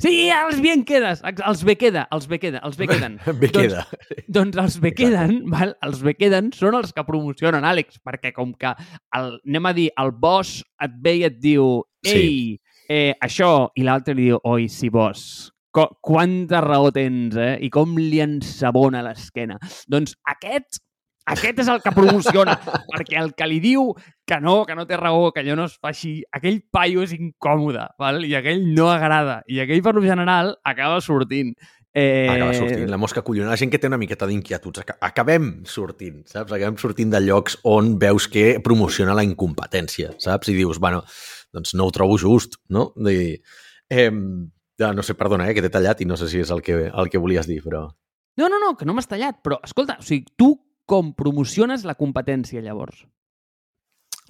Sí, 0.00 0.30
els 0.32 0.62
bien 0.64 0.82
quedes, 0.88 1.20
els 1.24 1.62
bé 1.66 1.74
queda, 1.76 2.06
els 2.14 2.26
bé 2.30 2.38
queda, 2.40 2.62
els 2.64 2.78
bé 2.80 2.86
queden. 2.88 3.18
Bé 3.40 3.50
queda. 3.52 3.84
Doncs 4.32 4.56
els 4.62 4.78
bé 4.80 4.94
queden, 4.96 5.42
val? 5.52 5.74
els 5.84 6.00
bé 6.06 6.14
queden 6.16 6.50
són 6.56 6.78
els 6.78 6.94
que 6.96 7.04
promocionen, 7.04 7.66
Àlex, 7.68 8.00
perquè 8.06 8.32
com 8.36 8.54
que, 8.56 8.72
el, 9.18 9.34
anem 9.44 9.68
a 9.68 9.74
dir, 9.76 9.88
el 10.00 10.12
boss 10.16 10.62
et 10.80 10.96
ve 11.04 11.18
i 11.20 11.24
et 11.28 11.38
diu 11.40 11.82
Sí. 12.00 12.16
ei, 12.16 12.60
eh, 12.88 13.14
això, 13.20 13.68
i 13.76 13.84
l'altre 13.84 14.14
li 14.16 14.30
diu, 14.30 14.38
oi, 14.48 14.70
sí, 14.72 14.88
boss, 14.88 15.50
quanta 15.70 16.62
raó 16.64 16.88
tens, 16.90 17.36
eh? 17.36 17.58
I 17.60 17.68
com 17.70 17.92
li 18.00 18.22
ensabona 18.24 19.02
l'esquena. 19.04 19.58
Doncs 19.86 20.16
aquest, 20.32 20.80
aquest 21.26 21.58
és 21.62 21.68
el 21.68 21.80
que 21.82 21.92
promociona, 21.94 22.56
perquè 22.90 23.18
el 23.20 23.34
que 23.34 23.46
li 23.46 23.60
diu 23.60 23.90
que 24.26 24.38
no, 24.40 24.64
que 24.66 24.74
no 24.74 24.86
té 24.86 24.96
raó, 24.96 25.32
que 25.32 25.40
allò 25.44 25.56
no 25.58 25.64
es 25.68 25.76
fa 25.78 25.90
així, 25.92 26.22
aquell 26.32 26.62
paio 26.70 27.02
és 27.02 27.12
incòmode, 27.16 27.84
val? 27.98 28.24
i 28.24 28.34
aquell 28.34 28.64
no 28.74 28.88
agrada, 28.90 29.42
i 29.46 29.60
aquell 29.60 29.82
per 29.82 29.94
lo 29.94 30.02
general 30.02 30.56
acaba 30.64 31.00
sortint. 31.00 31.54
Eh, 31.92 32.28
Acaba 32.30 32.54
sortint, 32.54 32.86
la 32.88 32.96
mosca 33.02 33.22
collona. 33.26 33.50
La 33.50 33.56
gent 33.58 33.70
que 33.72 33.78
té 33.82 33.88
una 33.90 33.98
miqueta 33.98 34.26
d'inquietuds. 34.30 34.78
aca- 34.84 34.96
Acabem 35.02 35.64
sortint, 35.66 36.20
saps? 36.30 36.52
Acabem 36.54 36.76
sortint 36.78 37.10
de 37.10 37.18
llocs 37.20 37.58
on 37.66 37.96
veus 37.98 38.28
que 38.30 38.60
promociona 38.62 39.12
la 39.18 39.24
incompetència, 39.26 40.12
saps? 40.22 40.48
I 40.48 40.54
dius, 40.54 40.78
bueno, 40.78 41.02
doncs 41.52 41.74
no 41.74 41.88
ho 41.88 41.90
trobo 41.90 42.16
just, 42.16 42.60
no? 42.68 42.92
De, 42.94 43.42
eh, 43.90 44.10
no 44.12 45.02
sé, 45.02 45.14
perdona, 45.18 45.48
eh, 45.50 45.54
que 45.54 45.62
t'he 45.66 45.68
tallat 45.74 46.00
i 46.00 46.06
no 46.06 46.16
sé 46.16 46.28
si 46.30 46.38
és 46.38 46.50
el 46.54 46.62
que, 46.62 46.92
el 46.94 47.10
que 47.10 47.18
volies 47.18 47.46
dir, 47.50 47.58
però... 47.64 47.88
No, 48.38 48.48
no, 48.48 48.60
no, 48.62 48.76
que 48.78 48.86
no 48.86 48.94
m'has 48.94 49.08
tallat, 49.10 49.40
però 49.42 49.58
escolta, 49.66 49.98
o 49.98 50.02
sigui, 50.06 50.24
tu 50.38 50.54
com 50.90 51.14
promociones 51.16 51.86
la 51.86 51.96
competència, 51.98 52.62
llavors? 52.64 53.04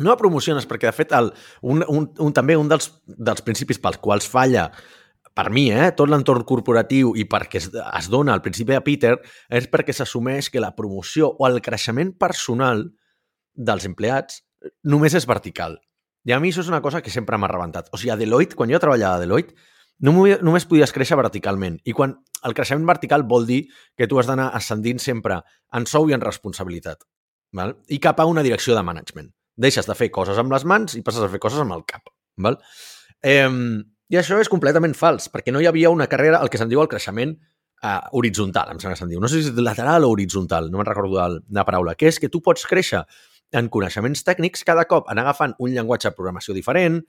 No 0.01 0.12
la 0.12 0.20
promociones, 0.20 0.64
perquè 0.68 0.88
de 0.88 0.96
fet 0.96 1.12
el, 1.16 1.29
un, 1.61 1.85
un, 1.88 2.09
un, 2.20 2.33
també 2.37 2.57
un 2.57 2.68
dels, 2.70 2.88
dels 3.05 3.44
principis 3.44 3.81
pels 3.83 4.01
quals 4.01 4.29
falla 4.29 4.70
per 5.37 5.51
mi, 5.55 5.68
eh, 5.73 5.90
tot 5.96 6.11
l'entorn 6.11 6.44
corporatiu 6.49 7.12
i 7.16 7.27
perquè 7.29 7.61
es, 7.61 7.68
es 7.73 8.09
dona 8.12 8.35
al 8.35 8.42
principi 8.44 8.75
de 8.75 8.81
Peter 8.85 9.12
és 9.49 9.68
perquè 9.70 9.94
s'assumeix 9.94 10.51
que 10.51 10.62
la 10.62 10.73
promoció 10.77 11.31
o 11.31 11.46
el 11.49 11.61
creixement 11.64 12.14
personal 12.18 12.88
dels 13.55 13.87
empleats 13.88 14.42
només 14.85 15.14
és 15.16 15.29
vertical. 15.29 15.79
I 16.29 16.35
a 16.37 16.40
mi 16.40 16.51
això 16.51 16.64
és 16.64 16.68
una 16.73 16.83
cosa 16.85 17.01
que 17.01 17.12
sempre 17.12 17.38
m'ha 17.40 17.49
rebentat. 17.49 17.88
O 17.94 18.01
sigui, 18.01 18.12
a 18.12 18.18
Deloitte, 18.20 18.57
quan 18.59 18.73
jo 18.73 18.81
treballava 18.83 19.16
a 19.16 19.23
Deloitte, 19.23 19.55
només, 20.00 20.66
podies 20.68 20.92
créixer 20.96 21.18
verticalment. 21.20 21.78
I 21.84 21.94
quan 21.96 22.16
el 22.46 22.56
creixement 22.56 22.86
vertical 22.88 23.26
vol 23.28 23.46
dir 23.48 23.62
que 23.96 24.08
tu 24.08 24.20
has 24.20 24.28
d'anar 24.30 24.50
ascendint 24.56 25.00
sempre 25.02 25.40
en 25.76 25.86
sou 25.86 26.08
i 26.08 26.16
en 26.16 26.24
responsabilitat. 26.24 27.04
Val? 27.56 27.76
I 27.88 27.98
cap 28.02 28.20
a 28.20 28.26
una 28.30 28.44
direcció 28.46 28.76
de 28.76 28.82
management. 28.86 29.30
Deixes 29.60 29.86
de 29.86 29.96
fer 29.98 30.10
coses 30.14 30.38
amb 30.40 30.52
les 30.52 30.64
mans 30.64 30.96
i 30.96 31.04
passes 31.04 31.24
a 31.24 31.30
fer 31.32 31.40
coses 31.42 31.60
amb 31.60 31.76
el 31.76 31.84
cap. 31.88 32.08
Val? 32.40 32.58
Eh, 33.22 33.48
I 34.10 34.18
això 34.18 34.40
és 34.40 34.48
completament 34.50 34.94
fals, 34.96 35.28
perquè 35.30 35.52
no 35.52 35.60
hi 35.60 35.68
havia 35.70 35.90
una 35.90 36.08
carrera, 36.10 36.40
el 36.42 36.50
que 36.50 36.58
se'n 36.58 36.70
diu 36.70 36.80
el 36.82 36.88
creixement 36.90 37.36
uh, 37.84 37.98
horitzontal, 38.16 38.72
em 38.72 38.80
sembla 38.80 38.96
que 38.96 39.02
se'n 39.02 39.12
diu. 39.12 39.20
No 39.22 39.28
sé 39.30 39.42
si 39.42 39.50
és 39.52 39.60
lateral 39.62 40.06
o 40.06 40.12
horitzontal, 40.14 40.70
no 40.70 40.80
me'n 40.80 40.88
recordo 40.88 41.20
de 41.20 41.56
la 41.56 41.66
paraula, 41.68 41.94
que 41.94 42.08
és 42.10 42.18
que 42.18 42.30
tu 42.32 42.42
pots 42.44 42.66
créixer 42.66 43.04
en 43.56 43.68
coneixements 43.72 44.22
tècnics 44.26 44.64
cada 44.66 44.86
cop 44.90 45.08
anar 45.10 45.26
agafant 45.26 45.56
un 45.58 45.74
llenguatge 45.74 46.10
de 46.10 46.16
programació 46.16 46.54
diferent, 46.56 47.00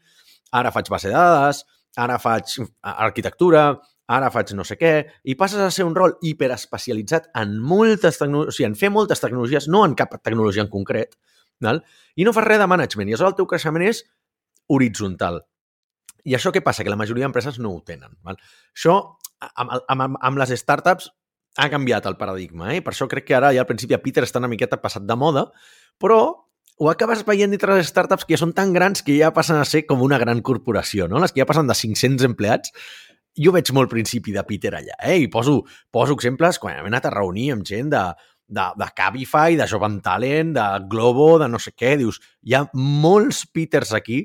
ara 0.51 0.71
faig 0.73 0.89
base 0.91 1.11
de 1.11 1.15
dades, 1.15 1.63
ara 1.97 2.17
faig 2.21 2.53
arquitectura, 2.81 3.65
ara 4.11 4.31
faig 4.31 4.53
no 4.57 4.65
sé 4.67 4.77
què, 4.79 4.93
i 5.23 5.35
passes 5.39 5.61
a 5.63 5.69
ser 5.71 5.85
un 5.87 5.95
rol 5.95 6.17
hiperespecialitzat 6.21 7.29
en 7.41 7.57
moltes 7.59 8.19
tecnologies, 8.19 8.53
o 8.53 8.57
sigui, 8.57 8.69
en 8.71 8.79
fer 8.79 8.91
moltes 8.91 9.23
tecnologies, 9.23 9.69
no 9.71 9.85
en 9.87 9.95
cap 9.99 10.13
tecnologia 10.19 10.65
en 10.65 10.71
concret, 10.71 11.15
val? 11.63 11.81
i 12.15 12.27
no 12.27 12.33
fas 12.35 12.47
res 12.47 12.59
de 12.61 12.67
management, 12.67 13.09
i 13.09 13.15
aleshores 13.15 13.35
el 13.35 13.39
teu 13.39 13.49
creixement 13.49 13.87
és 13.87 14.03
horitzontal. 14.71 15.41
I 16.27 16.35
això 16.37 16.51
què 16.53 16.61
passa? 16.63 16.83
Que 16.85 16.93
la 16.93 16.99
majoria 16.99 17.25
d'empreses 17.25 17.57
no 17.59 17.71
ho 17.73 17.81
tenen. 17.85 18.13
Val? 18.23 18.37
Això, 18.75 18.99
amb, 19.55 19.73
amb, 19.89 20.19
amb 20.21 20.41
les 20.41 20.53
startups, 20.59 21.09
ha 21.57 21.67
canviat 21.71 22.05
el 22.07 22.15
paradigma, 22.19 22.69
eh? 22.75 22.79
Per 22.83 22.93
això 22.93 23.07
crec 23.11 23.25
que 23.27 23.35
ara 23.35 23.51
ja 23.55 23.63
al 23.65 23.67
principi 23.67 23.95
a 23.97 23.99
Peter 24.03 24.23
està 24.23 24.39
una 24.39 24.51
miqueta 24.51 24.79
passat 24.79 25.03
de 25.07 25.17
moda, 25.19 25.49
però 25.99 26.21
ho 26.81 26.89
acabes 26.89 27.21
veient 27.27 27.51
dintre 27.53 27.75
les 27.77 27.91
startups 27.91 28.25
que 28.25 28.33
ja 28.33 28.41
són 28.41 28.55
tan 28.57 28.71
grans 28.73 29.03
que 29.05 29.13
ja 29.13 29.29
passen 29.35 29.59
a 29.61 29.67
ser 29.69 29.83
com 29.85 30.01
una 30.01 30.17
gran 30.17 30.39
corporació, 30.41 31.05
no? 31.05 31.19
Les 31.21 31.29
que 31.29 31.43
ja 31.43 31.45
passen 31.45 31.69
de 31.69 31.77
500 31.77 32.25
empleats. 32.25 32.73
Jo 33.37 33.53
veig 33.53 33.69
molt 33.77 33.91
principi 33.91 34.33
de 34.33 34.41
Peter 34.47 34.73
allà, 34.73 34.97
eh? 34.97 35.19
I 35.21 35.29
poso, 35.31 35.59
poso 35.93 36.17
exemples 36.17 36.57
quan 36.59 36.79
hem 36.79 36.89
anat 36.89 37.05
a 37.05 37.13
reunir 37.13 37.51
amb 37.53 37.67
gent 37.69 37.93
de, 37.93 38.01
de, 38.49 38.65
de 38.81 38.89
Cabify, 38.97 39.59
de 39.61 39.69
Jovan 39.69 40.01
Talent, 40.01 40.55
de 40.57 40.65
Globo, 40.89 41.35
de 41.39 41.51
no 41.53 41.61
sé 41.61 41.75
què. 41.77 41.93
Dius, 42.01 42.17
hi 42.41 42.57
ha 42.57 42.65
molts 42.73 43.45
Peters 43.53 43.93
aquí 43.93 44.23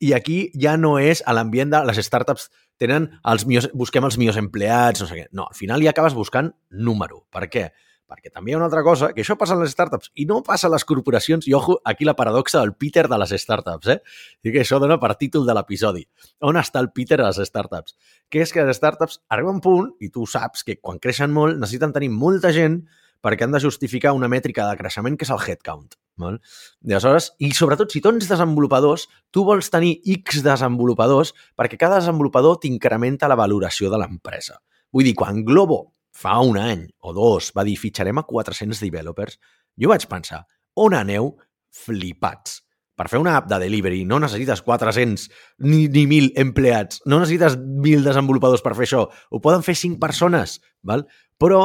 i 0.00 0.14
aquí 0.14 0.40
ja 0.54 0.78
no 0.78 0.94
és 1.02 1.24
a 1.26 1.34
l'ambient 1.34 1.74
de 1.74 1.82
les 1.90 1.98
startups 2.06 2.48
tenen 2.80 3.10
els 3.28 3.44
millors, 3.50 3.66
busquem 3.76 4.06
els 4.06 4.16
millors 4.16 4.38
empleats, 4.40 5.02
no 5.02 5.10
sé 5.10 5.18
què. 5.18 5.28
No, 5.34 5.50
al 5.50 5.58
final 5.58 5.82
ja 5.82 5.90
acabes 5.90 6.14
buscant 6.14 6.54
número. 6.70 7.26
Per 7.34 7.50
què? 7.50 7.66
Perquè 7.74 7.89
també 8.34 8.50
hi 8.50 8.54
ha 8.54 8.58
una 8.58 8.66
altra 8.66 8.82
cosa, 8.82 9.12
que 9.14 9.22
això 9.22 9.36
passa 9.38 9.54
en 9.54 9.62
les 9.62 9.72
startups 9.74 10.10
i 10.14 10.26
no 10.26 10.40
passa 10.46 10.66
a 10.68 10.72
les 10.74 10.84
corporacions, 10.84 11.46
i 11.48 11.54
ojo, 11.54 11.78
aquí 11.84 12.04
la 12.04 12.16
paradoxa 12.18 12.60
del 12.60 12.74
Peter 12.74 13.06
de 13.08 13.18
les 13.22 13.34
startups, 13.42 13.90
eh? 13.94 13.98
I 14.42 14.52
que 14.54 14.62
això 14.64 14.80
dona 14.82 14.98
per 15.00 15.14
títol 15.20 15.46
de 15.46 15.54
l'episodi. 15.54 16.06
On 16.40 16.58
està 16.60 16.82
el 16.82 16.90
Peter 16.92 17.20
a 17.20 17.28
les 17.28 17.40
startups? 17.48 17.94
Que 18.28 18.42
és 18.42 18.52
que 18.52 18.64
les 18.66 18.76
startups 18.76 19.20
arriba 19.28 19.52
un 19.54 19.60
punt, 19.60 19.92
i 20.00 20.10
tu 20.10 20.26
saps 20.26 20.64
que 20.66 20.80
quan 20.80 20.98
creixen 20.98 21.30
molt 21.30 21.58
necessiten 21.58 21.94
tenir 21.94 22.10
molta 22.10 22.52
gent 22.56 22.82
perquè 23.20 23.44
han 23.44 23.52
de 23.52 23.60
justificar 23.60 24.14
una 24.16 24.30
mètrica 24.32 24.66
de 24.68 24.78
creixement 24.80 25.16
que 25.18 25.26
és 25.28 25.32
el 25.34 25.42
headcount. 25.44 25.94
Val? 26.20 26.40
I 26.84 26.92
aleshores, 26.92 27.30
i 27.40 27.52
sobretot 27.56 27.92
si 27.92 28.02
tens 28.04 28.28
desenvolupadors, 28.28 29.06
tu 29.32 29.44
vols 29.44 29.70
tenir 29.72 29.98
X 30.20 30.42
desenvolupadors 30.44 31.34
perquè 31.56 31.78
cada 31.80 32.00
desenvolupador 32.00 32.58
t'incrementa 32.60 33.28
la 33.28 33.38
valoració 33.40 33.92
de 33.92 34.00
l'empresa. 34.00 34.58
Vull 34.92 35.06
dir, 35.06 35.14
quan 35.14 35.44
Globo 35.46 35.84
fa 36.20 36.38
un 36.44 36.58
any 36.60 36.86
o 37.00 37.14
dos 37.16 37.52
va 37.56 37.64
dir 37.64 37.78
fitxarem 37.80 38.20
a 38.20 38.26
400 38.28 38.82
developers, 38.84 39.38
jo 39.80 39.92
vaig 39.92 40.04
pensar, 40.10 40.44
on 40.76 40.96
aneu 40.98 41.34
flipats? 41.70 42.60
per 43.00 43.06
fer 43.08 43.16
una 43.16 43.32
app 43.38 43.46
de 43.48 43.56
delivery 43.62 44.02
no 44.04 44.18
necessites 44.20 44.60
400 44.60 45.30
ni, 45.64 45.86
ni 45.88 46.02
1.000 46.04 46.34
empleats, 46.42 47.00
no 47.08 47.22
necessites 47.22 47.56
1.000 47.56 48.04
desenvolupadors 48.04 48.60
per 48.60 48.74
fer 48.76 48.84
això, 48.84 49.06
ho 49.08 49.40
poden 49.40 49.64
fer 49.64 49.72
5 49.78 49.96
persones, 50.02 50.58
val? 50.84 51.06
però 51.40 51.62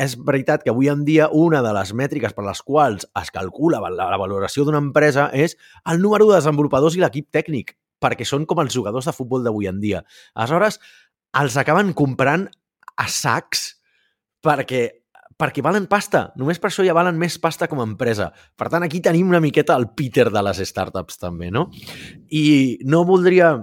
és 0.00 0.16
veritat 0.16 0.64
que 0.64 0.72
avui 0.72 0.88
en 0.88 1.04
dia 1.04 1.28
una 1.30 1.60
de 1.62 1.70
les 1.76 1.92
mètriques 1.92 2.32
per 2.34 2.46
les 2.46 2.64
quals 2.64 3.04
es 3.20 3.30
calcula 3.34 3.82
la, 3.84 3.92
la 3.92 4.18
valoració 4.18 4.64
d'una 4.64 4.80
empresa 4.80 5.28
és 5.36 5.58
el 5.90 6.00
número 6.02 6.30
de 6.30 6.40
desenvolupadors 6.40 6.96
i 6.96 7.04
l'equip 7.04 7.28
tècnic, 7.34 7.76
perquè 8.00 8.24
són 8.26 8.48
com 8.48 8.64
els 8.64 8.74
jugadors 8.74 9.06
de 9.06 9.14
futbol 9.14 9.44
d'avui 9.44 9.68
en 9.70 9.78
dia. 9.84 10.00
Aleshores, 10.34 10.80
els 11.36 11.60
acaben 11.60 11.92
comprant 11.92 12.48
a 13.00 13.08
sacs 13.10 13.72
perquè 14.44 14.86
perquè 15.34 15.64
valen 15.66 15.88
pasta. 15.90 16.28
Només 16.38 16.60
per 16.62 16.70
això 16.70 16.84
ja 16.86 16.94
valen 16.94 17.18
més 17.18 17.36
pasta 17.42 17.66
com 17.70 17.80
a 17.82 17.86
empresa. 17.88 18.28
Per 18.56 18.68
tant, 18.70 18.84
aquí 18.86 19.00
tenim 19.02 19.32
una 19.32 19.42
miqueta 19.42 19.74
el 19.74 19.88
Peter 19.98 20.28
de 20.30 20.42
les 20.46 20.62
startups, 20.70 21.18
també, 21.18 21.50
no? 21.50 21.68
I 22.30 22.78
no 22.86 23.02
voldria 23.08 23.54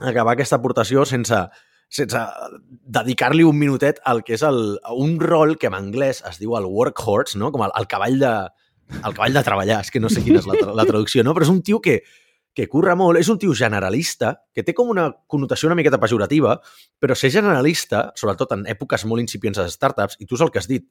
acabar 0.00 0.34
aquesta 0.34 0.56
aportació 0.56 1.04
sense, 1.08 1.38
sense 1.88 2.22
dedicar-li 2.98 3.44
un 3.46 3.58
minutet 3.58 4.00
al 4.04 4.22
que 4.24 4.36
és 4.36 4.44
el, 4.46 4.78
un 4.92 5.18
rol 5.20 5.56
que 5.60 5.70
en 5.70 5.76
anglès 5.76 6.22
es 6.28 6.40
diu 6.40 6.56
el 6.58 6.68
workhorse, 6.68 7.38
no? 7.40 7.52
com 7.52 7.64
el, 7.64 7.74
el 7.78 7.88
cavall 7.88 8.18
de 8.20 8.34
el 8.96 9.16
cavall 9.16 9.34
de 9.34 9.42
treballar, 9.42 9.80
és 9.82 9.90
que 9.90 9.98
no 9.98 10.08
sé 10.12 10.22
quina 10.22 10.38
és 10.38 10.46
la, 10.46 10.54
la 10.78 10.84
traducció, 10.86 11.24
no? 11.26 11.34
però 11.34 11.46
és 11.46 11.50
un 11.50 11.62
tio 11.66 11.80
que, 11.82 12.00
que 12.56 12.68
curra 12.72 12.94
molt, 12.96 13.20
és 13.20 13.28
un 13.28 13.36
tio 13.38 13.52
generalista, 13.54 14.32
que 14.56 14.64
té 14.64 14.72
com 14.74 14.88
una 14.88 15.10
connotació 15.28 15.68
una 15.68 15.76
miqueta 15.76 16.00
pejorativa, 16.00 16.56
però 16.98 17.14
ser 17.14 17.28
generalista, 17.34 18.06
sobretot 18.16 18.54
en 18.56 18.64
èpoques 18.72 19.04
molt 19.04 19.20
incipients 19.20 19.60
de 19.60 19.68
startups, 19.68 20.16
i 20.24 20.26
tu 20.26 20.38
és 20.38 20.44
el 20.46 20.52
que 20.54 20.62
has 20.62 20.70
dit, 20.70 20.86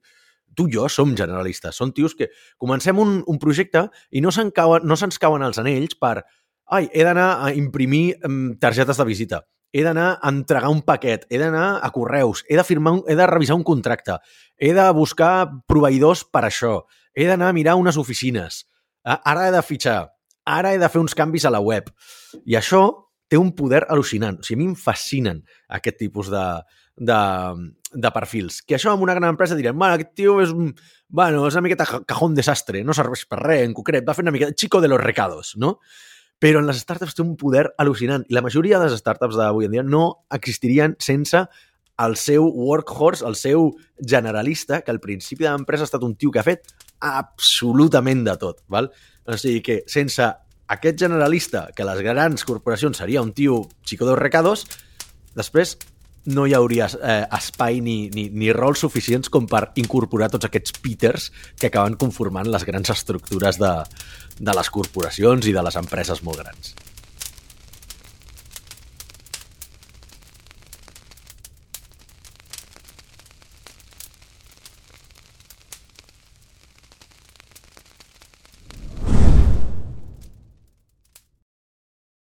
tu 0.56 0.67
i 0.69 0.75
jo 0.78 0.86
som 0.89 1.15
generalistes, 1.17 1.75
són 1.75 1.91
tios 1.95 2.13
que 2.15 2.30
comencem 2.62 2.99
un, 3.01 3.17
un 3.25 3.41
projecte 3.41 3.88
i 4.12 4.21
no 4.21 4.32
se'ns 4.32 4.54
cauen, 4.56 4.86
no 4.86 4.95
se 4.95 5.10
cauen 5.19 5.43
els 5.43 5.58
anells 5.60 5.97
per 5.99 6.21
ai, 6.69 6.88
he 6.93 7.04
d'anar 7.06 7.45
a 7.45 7.51
imprimir 7.54 8.15
um, 8.25 8.56
targetes 8.62 8.97
de 8.97 9.06
visita, 9.06 9.41
he 9.73 9.84
d'anar 9.84 10.19
a 10.21 10.32
entregar 10.32 10.71
un 10.71 10.82
paquet, 10.86 11.25
he 11.30 11.41
d'anar 11.41 11.82
a 11.84 11.91
correus, 11.91 12.45
he 12.47 12.56
de, 12.58 12.63
firmar 12.63 12.93
un, 12.99 13.04
he 13.10 13.17
de 13.17 13.28
revisar 13.28 13.58
un 13.58 13.65
contracte, 13.65 14.17
he 14.58 14.71
de 14.73 14.86
buscar 14.93 15.49
proveïdors 15.67 16.25
per 16.32 16.45
això, 16.47 16.75
he 17.13 17.28
d'anar 17.28 17.51
a 17.51 17.58
mirar 17.58 17.75
unes 17.82 17.97
oficines, 17.97 18.63
ara 19.04 19.49
he 19.49 19.54
de 19.54 19.62
fitxar, 19.65 20.14
ara 20.45 20.73
he 20.73 20.79
de 20.81 20.89
fer 20.89 21.01
uns 21.01 21.17
canvis 21.17 21.45
a 21.45 21.53
la 21.53 21.62
web. 21.63 21.89
I 22.45 22.58
això 22.60 22.86
té 23.27 23.38
un 23.41 23.51
poder 23.58 23.84
al·lucinant. 23.89 24.39
O 24.39 24.45
sigui, 24.45 24.60
a 24.60 24.63
mi 24.63 24.71
em 24.71 24.75
fascinen 24.77 25.41
aquest 25.77 25.97
tipus 25.99 26.29
de, 26.34 26.45
de, 26.95 27.19
de 27.93 28.12
perfils. 28.13 28.62
Que 28.62 28.77
això 28.77 28.93
en 28.93 29.03
una 29.03 29.15
gran 29.17 29.34
empresa 29.34 29.58
direm, 29.58 29.77
bueno, 29.77 29.97
aquest 29.97 30.13
tio 30.15 30.39
és, 30.43 30.53
un, 30.53 30.73
bueno, 31.10 31.45
és 31.49 31.58
una 31.58 31.65
miqueta 31.65 31.88
cajón 32.08 32.36
desastre, 32.38 32.84
no 32.86 32.95
serveix 32.95 33.25
per 33.29 33.41
res, 33.41 33.65
en 33.65 33.75
concret, 33.77 34.05
va 34.08 34.15
fer 34.17 34.25
una 34.25 34.34
miqueta 34.36 34.55
chico 34.55 34.81
de 34.81 34.91
los 34.91 35.01
recados, 35.01 35.55
no? 35.58 35.79
Però 36.39 36.60
en 36.60 36.67
les 36.67 36.81
startups 36.84 37.15
té 37.15 37.23
un 37.23 37.38
poder 37.39 37.69
al·lucinant 37.79 38.25
i 38.27 38.36
la 38.36 38.43
majoria 38.43 38.79
de 38.81 38.89
les 38.89 38.99
startups 38.99 39.38
d'avui 39.39 39.69
en 39.69 39.77
dia 39.77 39.86
no 39.88 40.27
existirien 40.36 40.97
sense 40.99 41.45
el 42.03 42.17
seu 42.19 42.43
workhorse, 42.43 43.23
el 43.25 43.38
seu 43.39 43.69
generalista, 44.03 44.81
que 44.84 44.91
al 44.91 44.99
principi 44.99 45.45
de 45.45 45.53
l'empresa 45.53 45.86
ha 45.86 45.89
estat 45.89 46.03
un 46.03 46.17
tio 46.19 46.31
que 46.31 46.41
ha 46.41 46.47
fet 46.47 46.67
absolutament 46.99 48.25
de 48.27 48.36
tot. 48.41 48.60
Val? 48.67 48.91
O 49.25 49.38
sigui 49.41 49.61
que 49.65 49.81
sense 49.89 50.25
aquest 50.67 50.99
generalista, 51.01 51.67
que 51.75 51.85
les 51.85 52.01
grans 52.05 52.45
corporacions 52.45 52.97
seria 52.97 53.21
un 53.21 53.33
tio 53.33 53.63
chico 53.85 54.05
dos 54.05 54.19
recados, 54.19 54.65
després 55.35 55.77
no 56.25 56.47
hi 56.47 56.55
hauria 56.57 56.88
eh, 56.89 57.25
espai 57.38 57.79
ni, 57.85 58.09
ni, 58.13 58.27
ni 58.33 58.49
rols 58.53 58.81
suficients 58.81 59.29
com 59.29 59.45
per 59.49 59.67
incorporar 59.81 60.31
tots 60.33 60.49
aquests 60.49 60.73
Peters 60.81 61.29
que 61.59 61.69
acaben 61.69 61.97
conformant 62.01 62.49
les 62.49 62.65
grans 62.65 62.89
estructures 62.89 63.61
de, 63.61 63.73
de 64.39 64.57
les 64.57 64.73
corporacions 64.73 65.45
i 65.45 65.53
de 65.53 65.65
les 65.65 65.77
empreses 65.81 66.23
molt 66.25 66.41
grans. 66.41 66.73